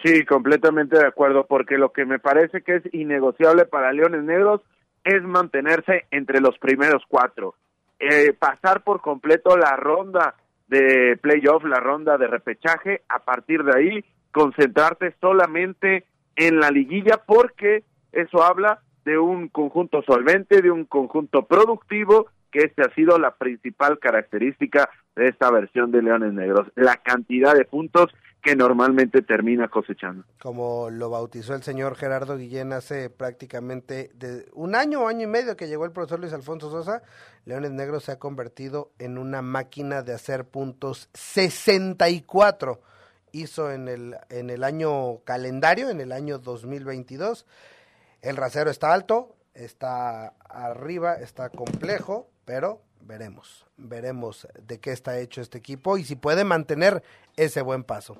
Sí, 0.05 0.25
completamente 0.25 0.99
de 0.99 1.07
acuerdo, 1.09 1.47
porque 1.49 1.79
lo 1.79 1.91
que 1.91 2.05
me 2.05 2.21
parece 2.21 2.63
que 2.63 2.77
es 2.77 2.95
innegociable 2.95 3.65
para 3.65 3.93
Leones 3.93 4.23
Negros 4.23 4.61
es 5.03 5.21
mantenerse 5.25 6.07
entre 6.13 6.41
los 6.41 6.57
primeros 6.59 7.03
cuatro. 7.09 7.57
Eh, 7.99 8.35
pasar 8.35 8.85
por 8.85 9.01
completo 9.01 9.57
la 9.57 9.75
ronda 9.75 10.37
de 10.69 11.19
playoff, 11.21 11.65
la 11.65 11.81
ronda 11.81 12.19
de 12.19 12.29
repechaje, 12.29 13.03
a 13.09 13.19
partir 13.19 13.65
de 13.65 13.73
ahí 13.77 14.05
concentrarte 14.35 15.15
solamente 15.21 16.05
en 16.35 16.59
la 16.59 16.71
liguilla 16.71 17.23
porque 17.25 17.85
eso 18.13 18.43
habla 18.43 18.81
de 19.05 19.17
un 19.17 19.49
conjunto 19.49 20.03
solvente, 20.03 20.61
de 20.61 20.73
un 20.73 20.85
conjunto 20.87 21.47
productivo, 21.47 22.27
que 22.51 22.61
este 22.65 22.83
ha 22.83 22.93
sido 22.95 23.19
la 23.19 23.37
principal 23.37 23.99
característica 24.01 24.91
de 25.15 25.29
esta 25.29 25.51
versión 25.53 25.93
de 25.93 26.03
Leones 26.03 26.33
Negros, 26.33 26.67
la 26.75 26.97
cantidad 26.97 27.55
de 27.55 27.65
puntos 27.65 28.13
que 28.43 28.57
normalmente 28.57 29.23
termina 29.23 29.69
cosechando. 29.69 30.25
Como 30.43 30.91
lo 30.91 31.11
bautizó 31.11 31.55
el 31.55 31.63
señor 31.63 31.95
Gerardo 31.95 32.37
Guillén 32.37 32.73
hace 32.73 33.11
prácticamente 33.11 34.11
de 34.15 34.47
un 34.53 34.75
año 34.75 35.07
año 35.07 35.23
y 35.23 35.31
medio 35.31 35.57
que 35.57 35.69
llegó 35.69 35.85
el 35.85 35.93
profesor 35.93 36.19
Luis 36.19 36.33
Alfonso 36.33 36.71
Sosa, 36.71 37.03
Leones 37.45 37.71
Negros 37.71 38.05
se 38.05 38.13
ha 38.13 38.19
convertido 38.19 38.91
en 38.99 39.17
una 39.17 39.43
máquina 39.43 40.03
de 40.03 40.13
hacer 40.13 40.45
puntos 40.45 41.09
64 41.15 42.81
hizo 43.35 43.73
en 43.73 43.89
el, 43.89 44.17
en 44.31 44.49
el 44.49 44.63
año 44.63 45.19
calendario, 45.25 45.91
en 45.91 46.01
el 46.01 46.13
año 46.13 46.39
2022. 46.39 47.47
El 48.23 48.37
rasero 48.37 48.71
está 48.71 48.95
alto, 48.95 49.35
está 49.55 50.29
arriba, 50.49 51.15
está 51.17 51.51
complejo, 51.51 52.29
pero 52.45 52.81
veremos, 53.01 53.67
veremos 53.77 54.49
de 54.63 54.79
qué 54.79 54.93
está 54.93 55.19
hecho 55.19 55.41
este 55.41 55.59
equipo 55.59 55.99
y 55.99 56.05
si 56.05 56.15
puede 56.17 56.45
mantener 56.45 57.03
ese 57.37 57.61
buen 57.61 57.83
paso. 57.83 58.17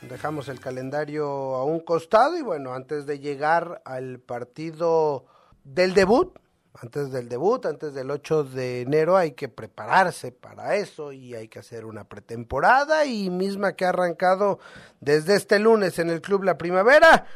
Dejamos 0.00 0.48
el 0.48 0.60
calendario 0.60 1.26
a 1.26 1.64
un 1.64 1.80
costado 1.80 2.36
y 2.36 2.42
bueno, 2.42 2.74
antes 2.74 3.06
de 3.06 3.20
llegar 3.20 3.82
al 3.84 4.18
partido 4.18 5.26
del 5.62 5.94
debut, 5.94 6.38
antes 6.74 7.12
del 7.12 7.28
debut, 7.28 7.64
antes 7.66 7.94
del 7.94 8.10
8 8.10 8.44
de 8.44 8.80
enero 8.82 9.16
hay 9.16 9.32
que 9.32 9.48
prepararse 9.48 10.32
para 10.32 10.74
eso 10.76 11.12
y 11.12 11.34
hay 11.34 11.48
que 11.48 11.60
hacer 11.60 11.84
una 11.84 12.04
pretemporada 12.04 13.04
y 13.04 13.30
misma 13.30 13.74
que 13.74 13.84
ha 13.84 13.90
arrancado 13.90 14.58
desde 15.00 15.36
este 15.36 15.60
lunes 15.60 15.98
en 15.98 16.10
el 16.10 16.20
Club 16.20 16.42
La 16.42 16.58
Primavera. 16.58 17.26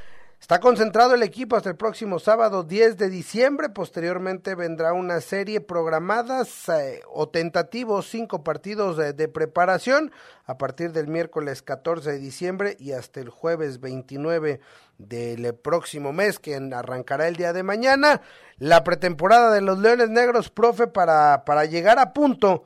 Está 0.41 0.61
concentrado 0.61 1.15
el 1.15 1.25
equipo 1.25 1.57
hasta 1.57 1.69
el 1.69 1.77
próximo 1.77 2.21
sábado 2.21 2.63
10 2.63 2.97
de 2.97 3.11
diciembre. 3.11 3.69
Posteriormente 3.69 4.55
vendrá 4.55 4.93
una 4.93 5.21
serie 5.21 5.61
programada 5.61 6.47
eh, 6.75 7.01
o 7.13 7.29
tentativos 7.29 8.09
cinco 8.09 8.45
partidos 8.45 8.97
de, 8.97 9.29
preparación 9.29 10.13
a 10.47 10.57
partir 10.57 10.93
del 10.93 11.09
miércoles 11.09 11.61
14 11.61 12.13
de 12.13 12.19
diciembre 12.19 12.77
y 12.79 12.93
hasta 12.93 13.21
el 13.21 13.31
jueves 13.31 13.81
29 13.81 14.61
del 14.97 15.55
próximo 15.57 16.13
mes 16.13 16.39
que 16.39 16.55
arrancará 16.57 17.27
el 17.27 17.37
día 17.37 17.53
de 17.53 17.65
mañana. 17.65 18.23
La 18.59 18.85
pretemporada 18.85 19.53
de 19.53 19.61
los 19.61 19.81
Leones 19.81 20.09
Negros, 20.09 20.51
profe, 20.51 20.87
para, 20.87 21.45
para 21.45 21.65
llegar 21.65 21.99
a 21.99 22.13
punto 22.13 22.65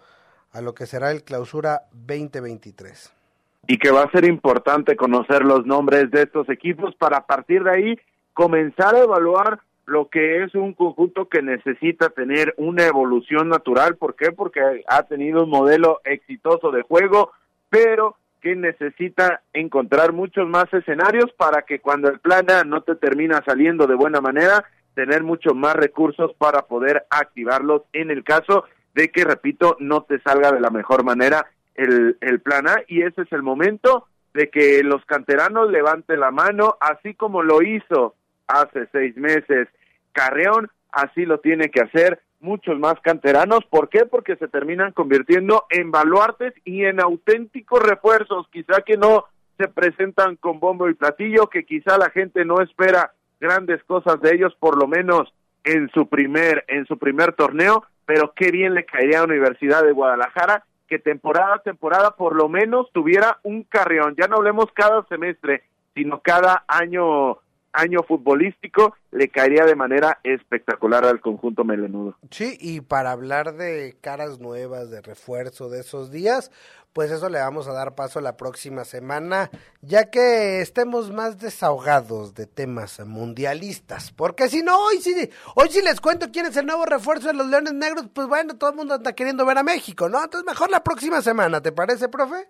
a 0.50 0.60
lo 0.60 0.74
que 0.74 0.86
será 0.86 1.10
el 1.10 1.24
clausura 1.24 1.88
2023 1.92 3.21
y 3.66 3.78
que 3.78 3.90
va 3.90 4.02
a 4.02 4.10
ser 4.10 4.24
importante 4.24 4.96
conocer 4.96 5.44
los 5.44 5.66
nombres 5.66 6.10
de 6.10 6.22
estos 6.22 6.48
equipos 6.48 6.94
para 6.96 7.18
a 7.18 7.26
partir 7.26 7.62
de 7.62 7.70
ahí 7.70 8.00
comenzar 8.32 8.94
a 8.94 9.02
evaluar 9.02 9.60
lo 9.86 10.08
que 10.08 10.42
es 10.42 10.54
un 10.54 10.74
conjunto 10.74 11.28
que 11.28 11.42
necesita 11.42 12.08
tener 12.10 12.54
una 12.56 12.86
evolución 12.86 13.48
natural. 13.48 13.96
¿Por 13.96 14.14
qué? 14.14 14.32
Porque 14.32 14.60
ha 14.86 15.02
tenido 15.04 15.44
un 15.44 15.50
modelo 15.50 16.00
exitoso 16.04 16.70
de 16.70 16.82
juego, 16.82 17.32
pero 17.68 18.16
que 18.40 18.56
necesita 18.56 19.42
encontrar 19.52 20.12
muchos 20.12 20.48
más 20.48 20.72
escenarios 20.72 21.32
para 21.36 21.62
que 21.62 21.80
cuando 21.80 22.08
el 22.08 22.18
plan 22.18 22.50
A 22.50 22.64
no 22.64 22.82
te 22.82 22.96
termina 22.96 23.42
saliendo 23.44 23.86
de 23.86 23.94
buena 23.94 24.20
manera, 24.20 24.64
tener 24.94 25.22
muchos 25.22 25.54
más 25.54 25.74
recursos 25.74 26.32
para 26.38 26.62
poder 26.62 27.06
activarlos 27.10 27.82
en 27.92 28.10
el 28.10 28.24
caso 28.24 28.64
de 28.94 29.10
que, 29.10 29.24
repito, 29.24 29.76
no 29.78 30.02
te 30.02 30.20
salga 30.20 30.52
de 30.52 30.60
la 30.60 30.70
mejor 30.70 31.04
manera 31.04 31.46
el, 31.74 32.16
el 32.20 32.40
plan 32.40 32.68
A 32.68 32.82
y 32.86 33.02
ese 33.02 33.22
es 33.22 33.32
el 33.32 33.42
momento 33.42 34.06
de 34.34 34.48
que 34.48 34.82
los 34.82 35.04
canteranos 35.04 35.70
levanten 35.70 36.20
la 36.20 36.30
mano, 36.30 36.76
así 36.80 37.14
como 37.14 37.42
lo 37.42 37.62
hizo 37.62 38.14
hace 38.46 38.88
seis 38.92 39.16
meses 39.16 39.68
Carreón, 40.12 40.70
así 40.90 41.24
lo 41.24 41.40
tiene 41.40 41.70
que 41.70 41.80
hacer 41.80 42.20
muchos 42.40 42.78
más 42.78 42.94
canteranos. 43.00 43.64
¿Por 43.70 43.88
qué? 43.88 44.04
Porque 44.04 44.36
se 44.36 44.48
terminan 44.48 44.92
convirtiendo 44.92 45.64
en 45.70 45.90
baluartes 45.90 46.54
y 46.64 46.84
en 46.84 47.00
auténticos 47.00 47.82
refuerzos, 47.82 48.46
quizá 48.52 48.82
que 48.82 48.96
no 48.96 49.26
se 49.58 49.68
presentan 49.68 50.36
con 50.36 50.60
bombo 50.60 50.88
y 50.88 50.94
platillo, 50.94 51.48
que 51.48 51.64
quizá 51.64 51.98
la 51.98 52.10
gente 52.10 52.44
no 52.44 52.60
espera 52.60 53.12
grandes 53.40 53.82
cosas 53.84 54.20
de 54.20 54.34
ellos, 54.34 54.54
por 54.58 54.76
lo 54.76 54.86
menos 54.86 55.32
en 55.64 55.88
su 55.90 56.08
primer, 56.08 56.64
en 56.68 56.86
su 56.86 56.98
primer 56.98 57.32
torneo, 57.34 57.84
pero 58.04 58.32
qué 58.34 58.50
bien 58.50 58.74
le 58.74 58.84
caería 58.84 59.20
a 59.20 59.24
Universidad 59.24 59.82
de 59.84 59.92
Guadalajara 59.92 60.64
que 60.92 60.98
temporada 60.98 61.54
a 61.54 61.62
temporada 61.62 62.10
por 62.10 62.36
lo 62.36 62.50
menos 62.50 62.92
tuviera 62.92 63.38
un 63.44 63.62
carreón. 63.62 64.14
Ya 64.14 64.26
no 64.28 64.36
hablemos 64.36 64.66
cada 64.74 65.02
semestre, 65.04 65.62
sino 65.94 66.20
cada 66.20 66.64
año 66.68 67.38
año 67.72 68.02
futbolístico 68.02 68.94
le 69.10 69.28
caería 69.28 69.64
de 69.64 69.74
manera 69.74 70.18
espectacular 70.22 71.04
al 71.04 71.20
conjunto 71.20 71.64
melenudo. 71.64 72.16
Sí, 72.30 72.56
y 72.60 72.80
para 72.80 73.12
hablar 73.12 73.54
de 73.54 73.96
caras 74.00 74.38
nuevas, 74.40 74.90
de 74.90 75.02
refuerzo 75.02 75.68
de 75.68 75.80
esos 75.80 76.10
días, 76.10 76.50
pues 76.92 77.10
eso 77.10 77.28
le 77.28 77.38
vamos 77.38 77.68
a 77.68 77.72
dar 77.72 77.94
paso 77.94 78.20
la 78.20 78.36
próxima 78.36 78.84
semana, 78.84 79.50
ya 79.80 80.10
que 80.10 80.60
estemos 80.60 81.10
más 81.10 81.38
desahogados 81.38 82.34
de 82.34 82.46
temas 82.46 83.00
mundialistas, 83.06 84.12
porque 84.12 84.48
si 84.48 84.62
no, 84.62 84.78
hoy 84.78 84.98
sí, 84.98 85.30
hoy 85.54 85.68
sí 85.70 85.80
les 85.82 86.00
cuento 86.00 86.30
quién 86.30 86.46
es 86.46 86.56
el 86.56 86.66
nuevo 86.66 86.84
refuerzo 86.84 87.28
de 87.28 87.34
los 87.34 87.46
Leones 87.46 87.72
Negros, 87.72 88.08
pues 88.14 88.26
bueno, 88.26 88.56
todo 88.56 88.70
el 88.70 88.76
mundo 88.76 88.94
anda 88.94 89.14
queriendo 89.14 89.46
ver 89.46 89.58
a 89.58 89.62
México, 89.62 90.08
¿no? 90.08 90.22
Entonces 90.22 90.46
mejor 90.46 90.70
la 90.70 90.84
próxima 90.84 91.22
semana, 91.22 91.60
¿te 91.60 91.72
parece, 91.72 92.08
profe? 92.08 92.46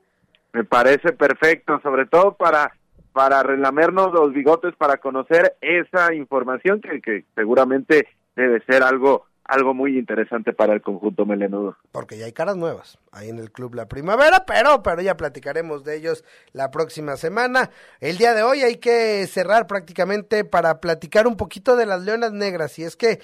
Me 0.53 0.65
parece 0.65 1.13
perfecto, 1.13 1.81
sobre 1.83 2.07
todo 2.07 2.35
para 2.35 2.73
para 3.13 3.43
relamernos 3.43 4.13
los 4.13 4.33
bigotes 4.33 4.75
para 4.77 4.99
conocer 4.99 5.57
esa 5.61 6.15
información 6.15 6.81
que, 6.81 7.01
que 7.01 7.25
seguramente 7.35 8.09
debe 8.35 8.63
ser 8.65 8.83
algo 8.83 9.27
algo 9.45 9.75
muy 9.75 9.99
interesante 9.99 10.53
para 10.53 10.73
el 10.73 10.81
conjunto 10.81 11.27
melenudo. 11.27 11.77
Porque 11.91 12.17
ya 12.17 12.27
hay 12.27 12.33
caras 12.33 12.57
nuevas 12.57 12.99
ahí 13.11 13.29
en 13.29 13.39
el 13.39 13.51
club 13.51 13.75
La 13.75 13.87
Primavera, 13.87 14.45
pero, 14.47 14.83
pero 14.83 15.03
ya 15.03 15.17
platicaremos 15.17 15.85
de 15.85 15.97
ellos 15.97 16.25
la 16.53 16.71
próxima 16.71 17.17
semana. 17.17 17.71
El 18.01 18.17
día 18.19 18.35
de 18.35 18.43
hoy 18.43 18.63
hay 18.63 18.77
que 18.77 19.27
cerrar 19.27 19.67
prácticamente 19.67 20.45
para 20.45 20.81
platicar 20.81 21.27
un 21.27 21.37
poquito 21.37 21.77
de 21.77 21.87
las 21.87 22.03
Leonas 22.03 22.33
Negras. 22.33 22.79
Y 22.79 22.85
es 22.85 22.97
que 22.97 23.21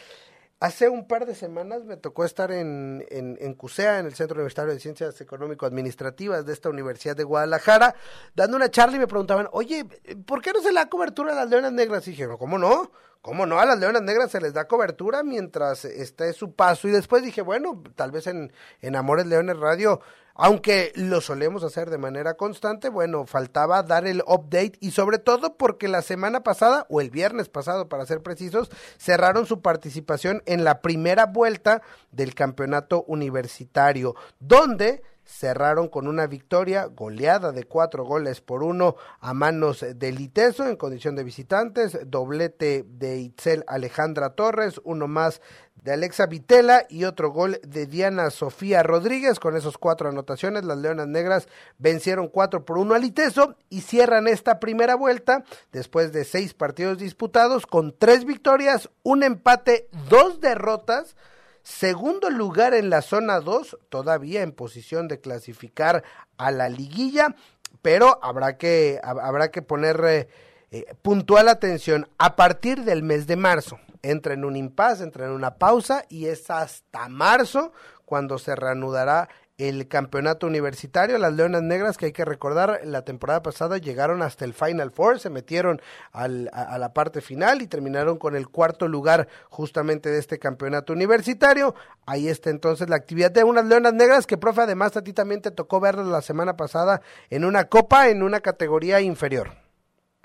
Hace 0.61 0.89
un 0.89 1.07
par 1.07 1.25
de 1.25 1.37
semanas 1.37 1.85
me 1.85 1.97
tocó 1.97 2.25
estar 2.25 2.51
en, 2.51 3.07
en, 3.11 3.39
en 3.41 3.55
CUSEA, 3.55 4.01
en 4.01 4.07
el 4.07 4.15
Centro 4.15 4.35
Universitario 4.35 4.75
de 4.75 4.81
Ciencias 4.81 5.21
Económico-Administrativas 5.21 6.45
de 6.45 6.53
esta 6.53 6.69
Universidad 6.69 7.15
de 7.15 7.23
Guadalajara, 7.23 7.95
dando 8.35 8.57
una 8.57 8.69
charla 8.69 8.97
y 8.97 8.99
me 8.99 9.07
preguntaban, 9.07 9.49
oye, 9.53 9.87
¿por 10.27 10.43
qué 10.43 10.53
no 10.53 10.61
se 10.61 10.73
le 10.73 10.81
da 10.81 10.89
cobertura 10.89 11.31
a 11.33 11.37
las 11.37 11.49
leonas 11.49 11.73
negras? 11.73 12.09
Y 12.09 12.11
dije, 12.11 12.27
¿cómo 12.37 12.59
no? 12.59 12.91
¿Cómo 13.23 13.47
no? 13.47 13.61
A 13.61 13.67
las 13.67 13.79
leonas 13.79 14.03
negras 14.03 14.33
se 14.33 14.41
les 14.41 14.53
da 14.53 14.67
cobertura 14.67 15.23
mientras 15.23 15.85
esté 15.85 16.33
su 16.33 16.53
paso. 16.53 16.89
Y 16.89 16.91
después 16.91 17.23
dije, 17.23 17.43
bueno, 17.43 17.81
tal 17.95 18.11
vez 18.11 18.27
en, 18.27 18.53
en 18.81 18.97
Amores 18.97 19.27
Leones 19.27 19.59
Radio 19.59 20.01
aunque 20.39 20.93
lo 20.95 21.21
solemos 21.21 21.65
hacer 21.65 21.91
de 21.91 21.99
manera 21.99 22.35
constante, 22.35 22.89
bueno, 22.89 23.27
faltaba 23.27 23.83
dar 23.83 24.07
el 24.07 24.23
update 24.25 24.75
y 24.79 24.93
sobre 24.93 25.19
todo 25.19 25.57
porque 25.57 25.89
la 25.89 26.01
semana 26.01 26.45
pasada, 26.45 26.87
o 26.89 27.01
el 27.01 27.11
viernes 27.11 27.49
pasado 27.49 27.89
para 27.89 28.07
ser 28.07 28.23
precisos, 28.23 28.71
cerraron 28.99 29.47
su 29.47 29.61
participación 29.61 30.43
en 30.47 30.63
la 30.63 30.81
primera 30.81 31.27
vuelta 31.27 31.83
del 32.13 32.37
campeonato 32.37 33.03
universitario, 33.09 34.15
donde 34.39 35.03
cerraron 35.29 35.89
con 35.89 36.09
una 36.09 36.27
victoria 36.27 36.87
goleada 36.87 37.53
de 37.53 37.65
cuatro 37.65 38.05
goles 38.05 38.41
por 38.41 38.63
uno 38.63 38.97
a 39.21 39.35
manos 39.35 39.85
de 39.95 40.13
Liteso 40.13 40.67
en 40.67 40.77
condición 40.77 41.17
de 41.17 41.25
visitantes, 41.25 41.99
doblete 42.07 42.87
de 42.89 43.19
Itzel 43.19 43.63
Alejandra 43.67 44.31
Torres, 44.31 44.81
uno 44.85 45.07
más 45.07 45.43
de 45.89 45.95
Alexa 45.95 46.27
Vitela 46.27 46.85
y 46.91 47.05
otro 47.05 47.31
gol 47.31 47.63
de 47.67 47.87
Diana 47.87 48.29
Sofía 48.29 48.83
Rodríguez. 48.83 49.41
Con 49.41 49.57
esos 49.57 49.79
cuatro 49.79 50.11
anotaciones, 50.11 50.67
las 50.67 50.77
Leonas 50.77 51.09
Negras 51.09 51.49
vencieron 51.79 52.29
cuatro 52.29 52.67
por 52.67 52.77
uno 52.77 52.95
al 52.95 53.07
Iteso 53.07 53.57
y 53.71 53.81
cierran 53.81 54.29
esta 54.29 54.61
primera 54.61 54.97
vuelta 54.97 55.45
después 55.73 56.13
de 56.13 56.27
seis 56.27 56.53
partidos 56.53 56.99
disputados 56.99 57.67
con 57.67 57.97
tres 57.99 58.27
victorias, 58.27 58.91
un 59.03 59.23
empate, 59.23 59.89
dos 60.11 60.43
derrotas. 60.43 61.17
Segundo 61.63 62.29
lugar 62.29 62.75
en 62.75 62.91
la 62.91 63.01
zona 63.01 63.41
2, 63.41 63.79
todavía 63.89 64.43
en 64.43 64.53
posición 64.53 65.09
de 65.09 65.21
clasificar 65.21 66.05
a 66.37 66.51
la 66.51 66.69
liguilla, 66.69 67.35
pero 67.81 68.19
habrá 68.23 68.59
que, 68.59 69.01
habrá 69.03 69.51
que 69.51 69.63
poner 69.63 70.05
eh, 70.05 70.29
eh, 70.71 70.85
puntual 71.01 71.49
atención 71.49 72.11
a 72.19 72.37
partir 72.37 72.85
del 72.85 73.03
mes 73.03 73.27
de 73.27 73.37
marzo 73.37 73.79
entra 74.11 74.35
en 74.35 74.45
un 74.45 74.57
impasse, 74.57 75.03
entra 75.03 75.27
en 75.27 75.33
una 75.33 75.57
pausa 75.57 76.05
y 76.09 76.27
es 76.27 76.51
hasta 76.51 77.09
marzo 77.09 77.73
cuando 78.05 78.39
se 78.39 78.57
reanudará 78.57 79.29
el 79.59 79.89
campeonato 79.89 80.47
universitario. 80.47 81.19
Las 81.19 81.35
Leonas 81.35 81.63
Negras, 81.63 81.99
que 81.99 82.07
hay 82.07 82.13
que 82.13 82.25
recordar, 82.25 82.81
la 82.85 83.05
temporada 83.05 83.43
pasada 83.43 83.79
llegaron 83.79 84.23
hasta 84.23 84.45
el 84.45 84.55
Final 84.55 84.93
Four, 84.93 85.19
se 85.19 85.31
metieron 85.31 85.83
al, 86.13 86.49
a, 86.53 86.79
la 86.79 86.95
parte 86.95 87.21
final 87.21 87.61
y 87.61 87.67
terminaron 87.67 88.19
con 88.19 88.37
el 88.37 88.49
cuarto 88.49 88.87
lugar 88.87 89.29
justamente 89.51 90.11
de 90.11 90.21
este 90.21 90.39
campeonato 90.39 90.93
universitario. 90.93 91.75
Ahí 92.07 92.29
está 92.29 92.51
entonces 92.51 92.89
la 92.89 92.97
actividad 92.97 93.33
de 93.33 93.45
unas 93.45 93.67
Leonas 93.67 93.95
Negras 93.95 94.27
que, 94.27 94.39
profe, 94.39 94.63
además 94.63 94.97
a 94.97 95.03
ti 95.03 95.13
también 95.13 95.43
te 95.43 95.51
tocó 95.51 95.81
verlas 95.81 96.07
la 96.07 96.23
semana 96.23 96.57
pasada 96.57 97.03
en 97.29 97.45
una 97.45 97.65
copa 97.65 98.09
en 98.09 98.23
una 98.23 98.41
categoría 98.41 99.01
inferior. 99.01 99.51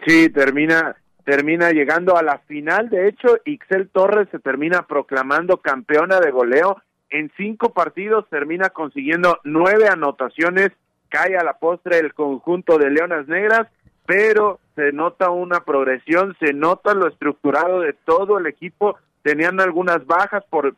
Sí, 0.06 0.30
termina 0.30 0.96
termina 1.24 1.72
llegando 1.72 2.18
a 2.18 2.24
la 2.24 2.40
final. 2.40 2.90
De 2.90 3.08
hecho, 3.08 3.38
Ixel 3.46 3.90
Torres 3.90 4.28
se 4.32 4.40
termina 4.40 4.86
proclamando 4.88 5.58
campeona 5.58 6.20
de 6.20 6.32
goleo. 6.32 6.82
En 7.10 7.32
cinco 7.38 7.74
partidos 7.74 8.28
termina 8.30 8.70
consiguiendo 8.70 9.40
nueve 9.44 9.88
anotaciones. 9.88 10.72
Cae 11.10 11.38
a 11.38 11.44
la 11.44 11.54
postre 11.54 12.00
el 12.00 12.14
conjunto 12.14 12.78
de 12.78 12.90
Leonas 12.90 13.28
Negras, 13.28 13.68
pero 14.06 14.60
se 14.76 14.92
nota 14.92 15.30
una 15.30 15.60
progresión, 15.60 16.36
se 16.40 16.54
nota 16.54 16.94
lo 16.96 17.08
estructurado 17.08 17.82
de 17.82 17.94
todo 17.94 18.40
el 18.40 18.48
equipo. 18.48 18.98
Tenían 19.22 19.62
algunas 19.62 20.06
bajas 20.08 20.44
por 20.50 20.76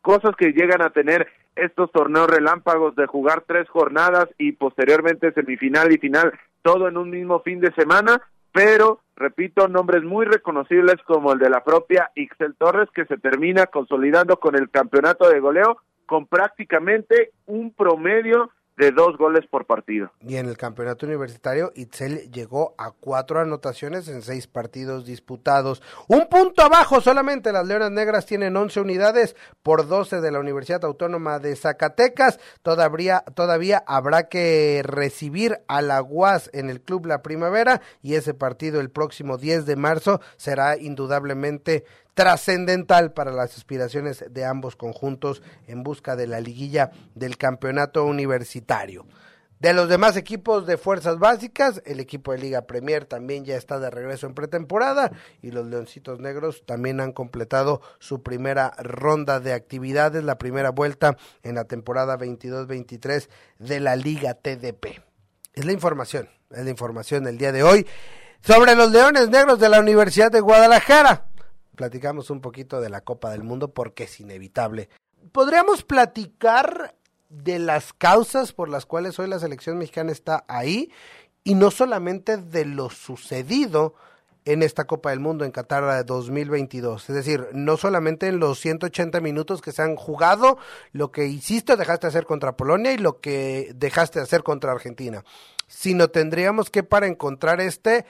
cosas 0.00 0.34
que 0.36 0.52
llegan 0.52 0.82
a 0.82 0.90
tener 0.90 1.28
estos 1.54 1.92
torneos 1.92 2.28
relámpagos 2.28 2.96
de 2.96 3.06
jugar 3.06 3.44
tres 3.46 3.68
jornadas 3.68 4.28
y 4.38 4.52
posteriormente 4.52 5.32
semifinal 5.32 5.92
y 5.92 5.98
final, 5.98 6.32
todo 6.62 6.88
en 6.88 6.96
un 6.96 7.10
mismo 7.10 7.40
fin 7.40 7.60
de 7.60 7.72
semana, 7.74 8.20
pero 8.54 9.00
repito, 9.16 9.66
nombres 9.66 10.04
muy 10.04 10.26
reconocibles 10.26 11.02
como 11.08 11.32
el 11.32 11.40
de 11.40 11.50
la 11.50 11.64
propia 11.64 12.12
Ixel 12.14 12.54
Torres, 12.54 12.88
que 12.94 13.04
se 13.04 13.18
termina 13.18 13.66
consolidando 13.66 14.38
con 14.38 14.54
el 14.54 14.70
campeonato 14.70 15.28
de 15.28 15.40
goleo 15.40 15.78
con 16.06 16.26
prácticamente 16.26 17.32
un 17.46 17.72
promedio 17.72 18.50
de 18.76 18.90
dos 18.90 19.16
goles 19.16 19.46
por 19.46 19.66
partido. 19.66 20.10
Y 20.20 20.36
en 20.36 20.46
el 20.46 20.56
campeonato 20.56 21.06
universitario, 21.06 21.72
Itzel 21.76 22.30
llegó 22.32 22.74
a 22.76 22.90
cuatro 22.90 23.40
anotaciones 23.40 24.08
en 24.08 24.22
seis 24.22 24.46
partidos 24.46 25.04
disputados. 25.04 25.82
Un 26.08 26.28
punto 26.28 26.62
abajo 26.62 27.00
solamente, 27.00 27.52
las 27.52 27.66
Leonas 27.66 27.92
Negras 27.92 28.26
tienen 28.26 28.56
11 28.56 28.80
unidades 28.80 29.36
por 29.62 29.86
12 29.86 30.20
de 30.20 30.32
la 30.32 30.40
Universidad 30.40 30.84
Autónoma 30.84 31.38
de 31.38 31.54
Zacatecas. 31.54 32.40
Todavía, 32.62 33.24
todavía 33.34 33.84
habrá 33.86 34.28
que 34.28 34.82
recibir 34.84 35.60
a 35.68 35.80
la 35.80 36.02
UAS 36.02 36.50
en 36.52 36.68
el 36.68 36.80
Club 36.80 37.06
La 37.06 37.22
Primavera 37.22 37.80
y 38.02 38.14
ese 38.14 38.34
partido 38.34 38.80
el 38.80 38.90
próximo 38.90 39.38
10 39.38 39.66
de 39.66 39.76
marzo 39.76 40.20
será 40.36 40.76
indudablemente 40.76 41.84
trascendental 42.14 43.12
para 43.12 43.32
las 43.32 43.56
aspiraciones 43.56 44.24
de 44.30 44.44
ambos 44.44 44.76
conjuntos 44.76 45.42
en 45.66 45.82
busca 45.82 46.16
de 46.16 46.26
la 46.26 46.40
liguilla 46.40 46.90
del 47.14 47.36
campeonato 47.36 48.04
universitario. 48.04 49.04
De 49.60 49.72
los 49.72 49.88
demás 49.88 50.16
equipos 50.16 50.66
de 50.66 50.76
fuerzas 50.76 51.18
básicas, 51.18 51.80
el 51.86 51.98
equipo 51.98 52.32
de 52.32 52.38
Liga 52.38 52.66
Premier 52.66 53.06
también 53.06 53.44
ya 53.44 53.56
está 53.56 53.78
de 53.78 53.88
regreso 53.88 54.26
en 54.26 54.34
pretemporada 54.34 55.10
y 55.42 55.52
los 55.52 55.66
Leoncitos 55.66 56.20
Negros 56.20 56.64
también 56.66 57.00
han 57.00 57.12
completado 57.12 57.80
su 57.98 58.22
primera 58.22 58.74
ronda 58.78 59.40
de 59.40 59.54
actividades, 59.54 60.22
la 60.22 60.38
primera 60.38 60.70
vuelta 60.70 61.16
en 61.42 61.54
la 61.54 61.64
temporada 61.64 62.18
22-23 62.18 63.28
de 63.58 63.80
la 63.80 63.96
Liga 63.96 64.34
TDP. 64.34 65.00
Es 65.54 65.64
la 65.64 65.72
información, 65.72 66.28
es 66.50 66.64
la 66.64 66.70
información 66.70 67.24
del 67.24 67.38
día 67.38 67.52
de 67.52 67.62
hoy 67.62 67.86
sobre 68.42 68.74
los 68.74 68.90
Leones 68.90 69.30
Negros 69.30 69.58
de 69.60 69.70
la 69.70 69.80
Universidad 69.80 70.30
de 70.30 70.40
Guadalajara 70.40 71.28
platicamos 71.74 72.30
un 72.30 72.40
poquito 72.40 72.80
de 72.80 72.90
la 72.90 73.02
Copa 73.02 73.30
del 73.30 73.42
Mundo 73.42 73.72
porque 73.72 74.04
es 74.04 74.20
inevitable. 74.20 74.88
¿Podríamos 75.32 75.82
platicar 75.82 76.94
de 77.28 77.58
las 77.58 77.92
causas 77.92 78.52
por 78.52 78.68
las 78.68 78.86
cuales 78.86 79.18
hoy 79.18 79.28
la 79.28 79.38
selección 79.38 79.78
mexicana 79.78 80.12
está 80.12 80.44
ahí 80.48 80.90
y 81.42 81.54
no 81.54 81.70
solamente 81.70 82.36
de 82.36 82.64
lo 82.64 82.90
sucedido 82.90 83.94
en 84.44 84.62
esta 84.62 84.84
Copa 84.84 85.10
del 85.10 85.20
Mundo 85.20 85.44
en 85.44 85.50
Qatar 85.50 86.04
2022. 86.04 87.08
Es 87.08 87.16
decir, 87.16 87.48
no 87.52 87.76
solamente 87.76 88.28
en 88.28 88.38
los 88.38 88.58
180 88.60 89.20
minutos 89.20 89.62
que 89.62 89.72
se 89.72 89.82
han 89.82 89.96
jugado, 89.96 90.58
lo 90.92 91.10
que 91.10 91.26
hiciste 91.26 91.72
o 91.72 91.76
dejaste 91.76 92.06
de 92.06 92.10
hacer 92.10 92.26
contra 92.26 92.56
Polonia 92.56 92.92
y 92.92 92.98
lo 92.98 93.20
que 93.20 93.72
dejaste 93.74 94.18
de 94.18 94.24
hacer 94.24 94.42
contra 94.42 94.72
Argentina, 94.72 95.24
sino 95.66 96.08
tendríamos 96.08 96.70
que 96.70 96.82
para 96.82 97.06
encontrar 97.06 97.60
este 97.60 98.04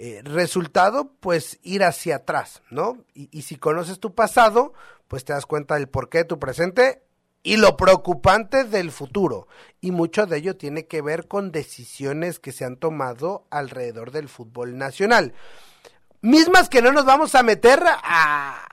eh, 0.00 0.22
resultado, 0.22 1.10
pues 1.18 1.58
ir 1.64 1.82
hacia 1.82 2.16
atrás, 2.16 2.62
¿no? 2.70 2.98
Y, 3.14 3.42
si 3.42 3.56
conoces 3.56 3.98
tu 3.98 4.14
pasado, 4.14 4.72
pues 5.08 5.24
te 5.24 5.32
das 5.32 5.44
cuenta 5.44 5.74
del 5.74 5.88
porqué 5.88 6.18
de 6.18 6.24
tu 6.24 6.38
presente 6.38 7.02
y 7.42 7.56
lo 7.56 7.76
preocupante 7.76 8.62
del 8.62 8.92
futuro. 8.92 9.48
Y 9.80 9.90
mucho 9.90 10.26
de 10.26 10.36
ello 10.36 10.56
tiene 10.56 10.86
que 10.86 11.02
ver 11.02 11.26
con 11.26 11.50
decisiones 11.50 12.38
que 12.38 12.52
se 12.52 12.64
han 12.64 12.76
tomado 12.76 13.48
alrededor 13.50 14.12
del 14.12 14.28
fútbol 14.28 14.78
nacional. 14.78 15.34
Mismas 16.20 16.68
que 16.68 16.80
no 16.80 16.92
nos 16.92 17.04
vamos 17.04 17.34
a 17.34 17.42
meter 17.42 17.82
a, 17.84 18.68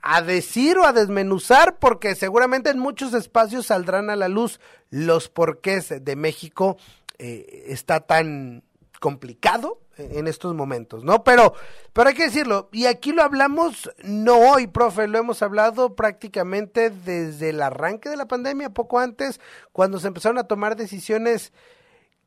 a 0.00 0.22
decir 0.22 0.78
o 0.78 0.84
a 0.84 0.92
desmenuzar 0.92 1.80
porque 1.80 2.14
seguramente 2.14 2.70
en 2.70 2.78
muchos 2.78 3.14
espacios 3.14 3.66
saldrán 3.66 4.10
a 4.10 4.16
la 4.16 4.28
luz 4.28 4.60
los 4.90 5.28
porqués 5.28 6.04
de 6.04 6.14
México 6.14 6.76
eh, 7.18 7.64
está 7.66 7.98
tan 7.98 8.62
complicado 9.00 9.80
en 9.98 10.28
estos 10.28 10.54
momentos, 10.54 11.04
¿no? 11.04 11.24
Pero, 11.24 11.54
pero 11.92 12.08
hay 12.08 12.14
que 12.14 12.24
decirlo, 12.26 12.68
y 12.72 12.86
aquí 12.86 13.12
lo 13.12 13.22
hablamos 13.22 13.90
no 14.04 14.38
hoy, 14.38 14.66
profe, 14.68 15.08
lo 15.08 15.18
hemos 15.18 15.42
hablado 15.42 15.96
prácticamente 15.96 16.90
desde 16.90 17.50
el 17.50 17.60
arranque 17.60 18.08
de 18.08 18.16
la 18.16 18.28
pandemia, 18.28 18.70
poco 18.70 18.98
antes, 18.98 19.40
cuando 19.72 19.98
se 19.98 20.08
empezaron 20.08 20.38
a 20.38 20.44
tomar 20.44 20.76
decisiones 20.76 21.52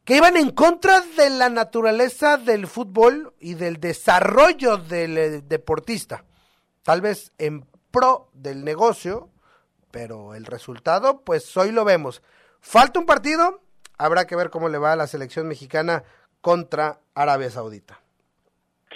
que 0.03 0.17
iban 0.17 0.35
en 0.35 0.51
contra 0.51 1.01
de 1.01 1.29
la 1.29 1.49
naturaleza 1.49 2.37
del 2.37 2.67
fútbol 2.67 3.33
y 3.39 3.53
del 3.53 3.79
desarrollo 3.79 4.77
del 4.77 5.17
eh, 5.17 5.41
deportista. 5.41 6.25
Tal 6.83 7.01
vez 7.01 7.31
en 7.37 7.65
pro 7.91 8.29
del 8.33 8.63
negocio, 8.63 9.29
pero 9.91 10.33
el 10.33 10.45
resultado, 10.45 11.21
pues 11.21 11.55
hoy 11.55 11.71
lo 11.71 11.85
vemos. 11.85 12.21
Falta 12.59 12.99
un 12.99 13.05
partido, 13.05 13.61
habrá 13.97 14.25
que 14.25 14.35
ver 14.35 14.49
cómo 14.49 14.69
le 14.69 14.77
va 14.77 14.93
a 14.93 14.95
la 14.95 15.07
selección 15.07 15.47
mexicana 15.47 16.03
contra 16.41 16.97
Arabia 17.15 17.49
Saudita. 17.49 17.99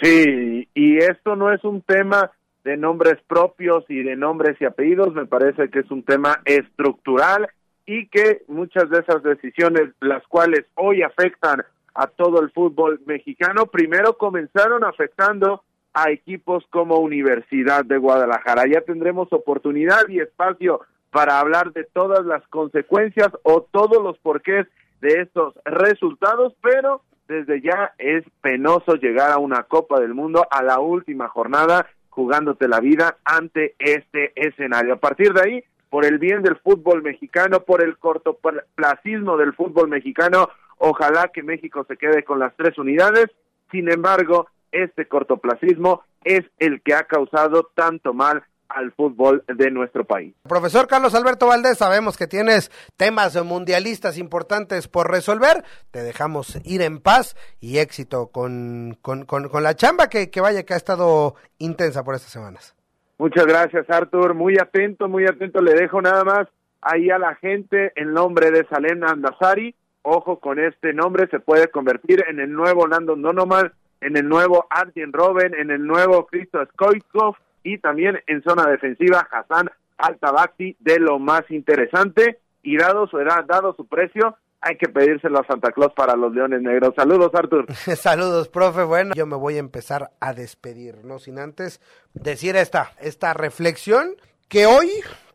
Sí, 0.02 0.68
y 0.74 0.98
esto 0.98 1.36
no 1.36 1.52
es 1.52 1.64
un 1.64 1.80
tema 1.80 2.30
de 2.64 2.76
nombres 2.76 3.16
propios 3.26 3.84
y 3.88 4.02
de 4.02 4.16
nombres 4.16 4.60
y 4.60 4.64
apellidos, 4.64 5.14
me 5.14 5.26
parece 5.26 5.70
que 5.70 5.78
es 5.80 5.90
un 5.90 6.02
tema 6.02 6.42
estructural 6.44 7.48
y 7.86 8.08
que 8.08 8.42
muchas 8.48 8.90
de 8.90 8.98
esas 8.98 9.22
decisiones, 9.22 9.90
las 10.00 10.26
cuales 10.26 10.66
hoy 10.74 11.02
afectan 11.02 11.64
a 11.94 12.08
todo 12.08 12.42
el 12.42 12.50
fútbol 12.50 13.00
mexicano, 13.06 13.66
primero 13.66 14.18
comenzaron 14.18 14.84
afectando 14.84 15.62
a 15.94 16.10
equipos 16.10 16.64
como 16.70 16.98
Universidad 16.98 17.84
de 17.84 17.96
Guadalajara. 17.96 18.64
Ya 18.66 18.82
tendremos 18.82 19.32
oportunidad 19.32 20.08
y 20.08 20.18
espacio 20.18 20.80
para 21.10 21.40
hablar 21.40 21.72
de 21.72 21.84
todas 21.84 22.26
las 22.26 22.46
consecuencias 22.48 23.28
o 23.44 23.62
todos 23.62 24.02
los 24.02 24.18
porqués 24.18 24.66
de 25.00 25.22
estos 25.22 25.54
resultados, 25.64 26.54
pero 26.60 27.00
desde 27.28 27.60
ya 27.60 27.92
es 27.98 28.24
penoso 28.40 28.94
llegar 28.94 29.30
a 29.30 29.38
una 29.38 29.64
Copa 29.64 30.00
del 30.00 30.14
Mundo 30.14 30.46
a 30.50 30.62
la 30.62 30.80
última 30.80 31.28
jornada 31.28 31.86
jugándote 32.08 32.66
la 32.66 32.80
vida 32.80 33.18
ante 33.24 33.74
este 33.78 34.32
escenario. 34.36 34.94
A 34.94 34.98
partir 34.98 35.32
de 35.34 35.42
ahí, 35.42 35.64
por 35.90 36.06
el 36.06 36.18
bien 36.18 36.42
del 36.42 36.56
fútbol 36.56 37.02
mexicano, 37.02 37.60
por 37.60 37.82
el 37.82 37.98
cortoplacismo 37.98 39.36
del 39.36 39.52
fútbol 39.52 39.88
mexicano, 39.88 40.48
ojalá 40.78 41.28
que 41.28 41.42
México 41.42 41.84
se 41.86 41.96
quede 41.96 42.24
con 42.24 42.38
las 42.38 42.56
tres 42.56 42.78
unidades. 42.78 43.26
Sin 43.70 43.90
embargo, 43.90 44.48
este 44.72 45.06
cortoplacismo 45.06 46.04
es 46.24 46.42
el 46.58 46.80
que 46.80 46.94
ha 46.94 47.04
causado 47.04 47.70
tanto 47.74 48.14
mal 48.14 48.42
al 48.68 48.92
fútbol 48.92 49.44
de 49.46 49.70
nuestro 49.70 50.04
país. 50.04 50.34
Profesor 50.48 50.86
Carlos 50.86 51.14
Alberto 51.14 51.46
Valdés, 51.46 51.78
sabemos 51.78 52.16
que 52.16 52.26
tienes 52.26 52.70
temas 52.96 53.42
mundialistas 53.44 54.18
importantes 54.18 54.88
por 54.88 55.10
resolver. 55.10 55.64
Te 55.90 56.02
dejamos 56.02 56.58
ir 56.64 56.82
en 56.82 57.00
paz 57.00 57.36
y 57.60 57.78
éxito 57.78 58.28
con, 58.28 58.98
con, 59.02 59.24
con, 59.24 59.62
la 59.62 59.74
chamba 59.74 60.08
que, 60.08 60.30
que 60.30 60.40
vaya 60.40 60.64
que 60.64 60.74
ha 60.74 60.76
estado 60.76 61.34
intensa 61.58 62.04
por 62.04 62.14
estas 62.14 62.32
semanas. 62.32 62.74
Muchas 63.18 63.46
gracias, 63.46 63.88
Artur. 63.88 64.34
Muy 64.34 64.56
atento, 64.60 65.08
muy 65.08 65.24
atento. 65.24 65.60
Le 65.62 65.72
dejo 65.72 66.02
nada 66.02 66.22
más 66.24 66.48
ahí 66.82 67.10
a 67.10 67.18
la 67.18 67.34
gente 67.36 67.92
el 67.96 68.12
nombre 68.12 68.50
de 68.50 68.66
Salem 68.68 69.02
Andazari. 69.02 69.74
Ojo 70.02 70.38
con 70.38 70.60
este 70.60 70.92
nombre, 70.92 71.26
se 71.30 71.40
puede 71.40 71.68
convertir 71.68 72.24
en 72.28 72.38
el 72.38 72.52
nuevo 72.52 72.86
Landon 72.86 73.22
Donovan, 73.22 73.72
en 74.00 74.16
el 74.16 74.28
nuevo 74.28 74.66
Arjen 74.70 75.12
Robben, 75.12 75.54
en 75.54 75.70
el 75.70 75.84
nuevo 75.84 76.26
Cristo 76.26 76.64
Skoikov 76.72 77.34
y 77.66 77.78
también 77.78 78.20
en 78.28 78.42
zona 78.44 78.70
defensiva 78.70 79.26
Hassan 79.28 79.68
Altabacti 79.98 80.76
de 80.78 81.00
lo 81.00 81.18
más 81.18 81.42
interesante 81.50 82.38
y 82.62 82.76
dado 82.78 83.08
su 83.08 83.18
edad, 83.18 83.44
dado 83.44 83.74
su 83.74 83.86
precio, 83.88 84.36
hay 84.60 84.76
que 84.76 84.88
pedírselo 84.88 85.40
a 85.40 85.46
Santa 85.46 85.72
Claus 85.72 85.92
para 85.94 86.14
los 86.14 86.32
Leones 86.32 86.62
Negros. 86.62 86.94
Saludos, 86.96 87.32
Artur. 87.34 87.66
Saludos, 87.96 88.48
profe. 88.48 88.84
Bueno, 88.84 89.14
yo 89.14 89.26
me 89.26 89.36
voy 89.36 89.56
a 89.56 89.60
empezar 89.60 90.12
a 90.20 90.32
despedir, 90.32 91.04
no 91.04 91.18
sin 91.18 91.40
antes 91.40 91.80
decir 92.14 92.54
esta, 92.54 92.92
esta 93.00 93.34
reflexión 93.34 94.14
que 94.48 94.66
hoy, 94.66 94.88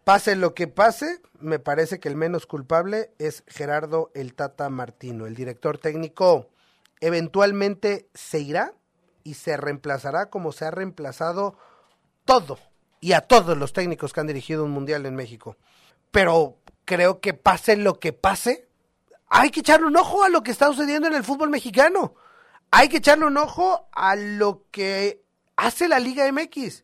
pase 0.05 0.37
lo 0.37 0.53
que 0.53 0.67
pase, 0.67 1.19
me 1.41 1.59
parece 1.59 1.99
que 1.99 2.07
el 2.07 2.15
menos 2.15 2.45
culpable 2.45 3.09
es 3.19 3.43
Gerardo 3.47 4.09
el 4.15 4.35
Tata 4.35 4.69
Martino. 4.69 5.27
El 5.27 5.35
director 5.35 5.77
técnico 5.77 6.47
eventualmente 7.01 8.07
se 8.13 8.39
irá 8.39 8.71
y 9.25 9.33
se 9.33 9.57
reemplazará 9.57 10.29
como 10.29 10.53
se 10.53 10.63
ha 10.63 10.71
reemplazado 10.71 11.57
todo 12.25 12.59
y 12.99 13.13
a 13.13 13.21
todos 13.21 13.57
los 13.57 13.73
técnicos 13.73 14.13
que 14.13 14.19
han 14.19 14.27
dirigido 14.27 14.63
un 14.63 14.71
mundial 14.71 15.05
en 15.05 15.15
México. 15.15 15.57
Pero 16.11 16.57
creo 16.85 17.19
que 17.19 17.33
pase 17.33 17.75
lo 17.75 17.99
que 17.99 18.13
pase, 18.13 18.67
hay 19.27 19.49
que 19.49 19.61
echarle 19.61 19.87
un 19.87 19.97
ojo 19.97 20.23
a 20.23 20.29
lo 20.29 20.43
que 20.43 20.51
está 20.51 20.67
sucediendo 20.67 21.07
en 21.07 21.15
el 21.15 21.23
fútbol 21.23 21.49
mexicano. 21.49 22.15
Hay 22.69 22.89
que 22.89 22.97
echarle 22.97 23.25
un 23.25 23.37
ojo 23.37 23.87
a 23.91 24.15
lo 24.15 24.65
que 24.71 25.23
hace 25.55 25.87
la 25.87 25.99
Liga 25.99 26.29
MX. 26.31 26.83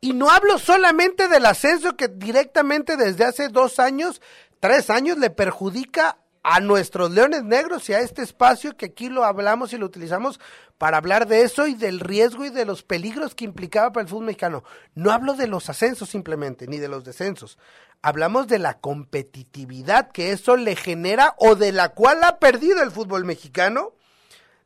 Y 0.00 0.12
no 0.12 0.30
hablo 0.30 0.58
solamente 0.58 1.28
del 1.28 1.46
ascenso 1.46 1.96
que 1.96 2.08
directamente 2.08 2.96
desde 2.96 3.24
hace 3.24 3.48
dos 3.48 3.78
años, 3.78 4.20
tres 4.60 4.90
años, 4.90 5.18
le 5.18 5.30
perjudica 5.30 6.18
a 6.44 6.60
nuestros 6.60 7.10
leones 7.10 7.42
negros 7.42 7.88
y 7.88 7.94
a 7.94 8.00
este 8.00 8.22
espacio 8.22 8.76
que 8.76 8.86
aquí 8.86 9.08
lo 9.08 9.24
hablamos 9.24 9.72
y 9.72 9.78
lo 9.78 9.86
utilizamos 9.86 10.38
para 10.76 10.98
hablar 10.98 11.26
de 11.26 11.40
eso 11.40 11.66
y 11.66 11.74
del 11.74 12.00
riesgo 12.00 12.44
y 12.44 12.50
de 12.50 12.66
los 12.66 12.82
peligros 12.82 13.34
que 13.34 13.46
implicaba 13.46 13.92
para 13.92 14.02
el 14.02 14.10
fútbol 14.10 14.26
mexicano. 14.26 14.62
No 14.94 15.10
hablo 15.10 15.32
de 15.34 15.46
los 15.46 15.70
ascensos 15.70 16.10
simplemente, 16.10 16.66
ni 16.66 16.78
de 16.78 16.88
los 16.88 17.02
descensos. 17.02 17.58
Hablamos 18.02 18.46
de 18.46 18.58
la 18.58 18.78
competitividad 18.78 20.12
que 20.12 20.32
eso 20.32 20.58
le 20.58 20.76
genera 20.76 21.34
o 21.38 21.54
de 21.54 21.72
la 21.72 21.88
cual 21.94 22.22
ha 22.22 22.38
perdido 22.38 22.82
el 22.82 22.90
fútbol 22.90 23.24
mexicano, 23.24 23.94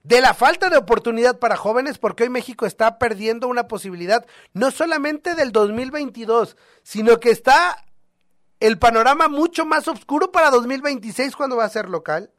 de 0.02 0.20
la 0.20 0.34
falta 0.34 0.70
de 0.70 0.78
oportunidad 0.78 1.38
para 1.38 1.56
jóvenes, 1.56 1.98
porque 1.98 2.24
hoy 2.24 2.30
México 2.30 2.66
está 2.66 2.98
perdiendo 2.98 3.46
una 3.46 3.68
posibilidad 3.68 4.26
no 4.52 4.72
solamente 4.72 5.36
del 5.36 5.52
2022, 5.52 6.56
sino 6.82 7.20
que 7.20 7.30
está 7.30 7.84
el 8.60 8.78
panorama 8.78 9.28
mucho 9.28 9.64
más 9.64 9.88
oscuro 9.88 10.30
para 10.32 10.50
2026 10.50 11.36
cuando 11.36 11.56
va 11.56 11.64
a 11.64 11.70
ser 11.70 11.88
local. 11.88 12.30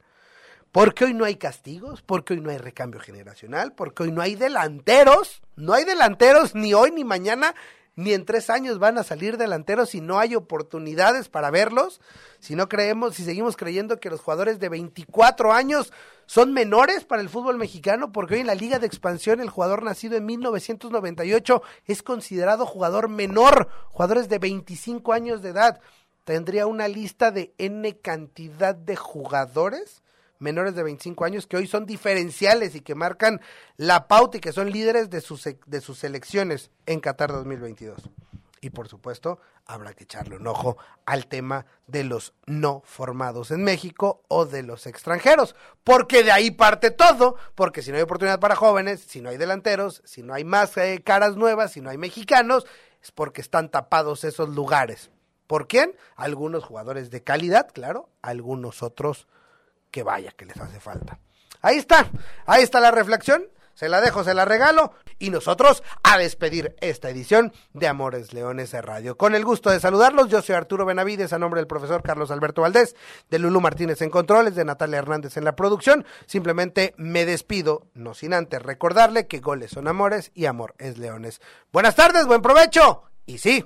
Porque 0.72 1.06
hoy 1.06 1.16
no 1.16 1.26
hay 1.26 1.36
castigos, 1.36 2.04
porque 2.04 2.36
hoy 2.36 2.42
no 2.42 2.52
hay 2.52 2.60
recambio 2.60 3.00
generacional, 3.00 3.74
porque 3.74 4.04
hoy 4.04 4.12
no 4.12 4.22
hay 4.22 4.36
delanteros, 4.36 5.42
no 5.56 5.74
hay 5.74 5.84
delanteros 5.84 6.54
ni 6.54 6.76
hoy 6.76 6.92
ni 6.92 7.04
mañana, 7.04 7.56
ni 8.00 8.14
en 8.14 8.24
tres 8.24 8.50
años 8.50 8.80
van 8.80 8.98
a 8.98 9.04
salir 9.04 9.38
delanteros 9.38 9.90
si 9.90 10.00
no 10.00 10.20
hay 10.20 10.36
oportunidades 10.36 11.28
para 11.28 11.50
verlos, 11.52 12.00
si 12.40 12.56
no 12.56 12.70
creemos, 12.70 13.16
si 13.16 13.26
seguimos 13.26 13.58
creyendo 13.58 14.00
que 14.00 14.10
los 14.10 14.22
jugadores 14.22 14.60
de 14.60 14.70
24 14.70 15.52
años 15.52 15.92
son 16.26 16.54
menores 16.54 17.04
para 17.04 17.22
el 17.22 17.28
fútbol 17.28 17.58
mexicano, 17.58 18.12
porque 18.12 18.36
hoy 18.36 18.42
en 18.42 18.48
la 18.48 18.56
Liga 18.56 18.80
de 18.80 18.86
Expansión 18.86 19.42
el 19.42 19.50
jugador 19.50 19.84
nacido 19.84 20.16
en 20.16 20.26
1998 20.28 21.62
es 21.88 22.04
considerado 22.04 22.66
jugador 22.66 23.10
menor, 23.10 23.68
jugadores 23.90 24.30
de 24.30 24.38
25 24.38 25.12
años 25.12 25.42
de 25.42 25.50
edad. 25.50 25.82
Tendría 26.30 26.68
una 26.68 26.88
lista 26.88 27.32
de 27.32 27.56
N 27.58 27.98
cantidad 28.02 28.76
de 28.76 28.96
jugadores 28.96 30.04
menores 30.38 30.76
de 30.76 30.84
25 30.84 31.26
años 31.26 31.48
que 31.48 31.58
hoy 31.58 31.66
son 31.66 31.88
diferenciales 31.88 32.76
y 32.76 32.82
que 32.82 32.94
marcan 32.94 33.42
la 33.78 34.08
pauta 34.08 34.38
y 34.38 34.40
que 34.40 34.54
son 34.54 34.70
líderes 34.70 35.10
de 35.10 35.22
sus, 35.22 35.50
de 35.66 35.82
sus 35.82 35.98
selecciones 35.98 36.70
en 36.86 37.00
Qatar 37.00 37.32
2022. 37.32 38.12
Y 38.62 38.70
por 38.70 38.88
supuesto, 38.88 39.40
habrá 39.66 39.96
que 39.96 40.04
echarle 40.04 40.36
un 40.36 40.46
ojo 40.46 40.78
al 41.08 41.26
tema 41.26 41.66
de 41.88 42.04
los 42.04 42.36
no 42.46 42.84
formados 42.86 43.50
en 43.50 43.64
México 43.64 44.22
o 44.28 44.46
de 44.46 44.62
los 44.62 44.86
extranjeros, 44.86 45.56
porque 45.84 46.22
de 46.22 46.32
ahí 46.32 46.52
parte 46.52 46.92
todo, 46.92 47.38
porque 47.56 47.82
si 47.82 47.90
no 47.90 47.98
hay 47.98 48.04
oportunidad 48.04 48.40
para 48.40 48.56
jóvenes, 48.56 49.02
si 49.02 49.20
no 49.20 49.30
hay 49.30 49.38
delanteros, 49.38 50.04
si 50.06 50.22
no 50.22 50.36
hay 50.36 50.44
más 50.44 50.78
eh, 50.78 51.02
caras 51.04 51.38
nuevas, 51.38 51.72
si 51.72 51.82
no 51.82 51.90
hay 51.90 51.98
mexicanos, 51.98 52.68
es 53.02 53.12
porque 53.12 53.42
están 53.42 53.70
tapados 53.70 54.24
esos 54.24 54.50
lugares. 54.50 55.10
¿Por 55.50 55.68
quién? 55.68 55.96
Algunos 56.16 56.64
jugadores 56.64 57.10
de 57.10 57.24
calidad, 57.24 57.70
claro, 57.74 58.12
algunos 58.22 58.84
otros 58.84 59.28
que 59.90 60.04
vaya 60.04 60.32
que 60.34 60.46
les 60.46 60.56
hace 60.58 60.80
falta. 60.80 61.18
Ahí 61.64 61.78
está, 61.78 62.08
ahí 62.46 62.62
está 62.62 62.80
la 62.80 62.92
reflexión, 62.92 63.48
se 63.74 63.90
la 63.90 64.00
dejo, 64.00 64.24
se 64.24 64.36
la 64.36 64.46
regalo 64.46 64.94
y 65.18 65.32
nosotros 65.32 65.82
a 66.04 66.20
despedir 66.20 66.76
esta 66.82 67.10
edición 67.10 67.52
de 67.74 67.88
Amores 67.88 68.32
Leones 68.32 68.70
de 68.74 68.84
Radio. 68.84 69.18
Con 69.18 69.34
el 69.34 69.44
gusto 69.44 69.72
de 69.72 69.80
saludarlos, 69.80 70.30
yo 70.30 70.44
soy 70.44 70.54
Arturo 70.54 70.86
Benavides 70.86 71.34
a 71.34 71.40
nombre 71.40 71.62
del 71.62 71.68
profesor 71.68 72.04
Carlos 72.04 72.30
Alberto 72.30 72.62
Valdés, 72.62 72.96
de 73.32 73.40
Lulu 73.40 73.60
Martínez 73.60 74.04
en 74.04 74.12
controles, 74.12 74.54
de 74.54 74.66
Natalia 74.66 75.00
Hernández 75.00 75.36
en 75.36 75.46
la 75.46 75.56
producción. 75.56 76.06
Simplemente 76.28 76.94
me 76.98 77.26
despido, 77.26 77.88
no 77.96 78.14
sin 78.14 78.36
antes 78.36 78.62
recordarle 78.62 79.26
que 79.26 79.40
goles 79.40 79.72
son 79.72 79.88
amores 79.88 80.30
y 80.36 80.46
amor 80.46 80.76
es 80.78 81.00
leones. 81.00 81.42
Buenas 81.74 81.96
tardes, 81.96 82.28
buen 82.28 82.44
provecho 82.44 83.10
y 83.26 83.40
sí, 83.40 83.66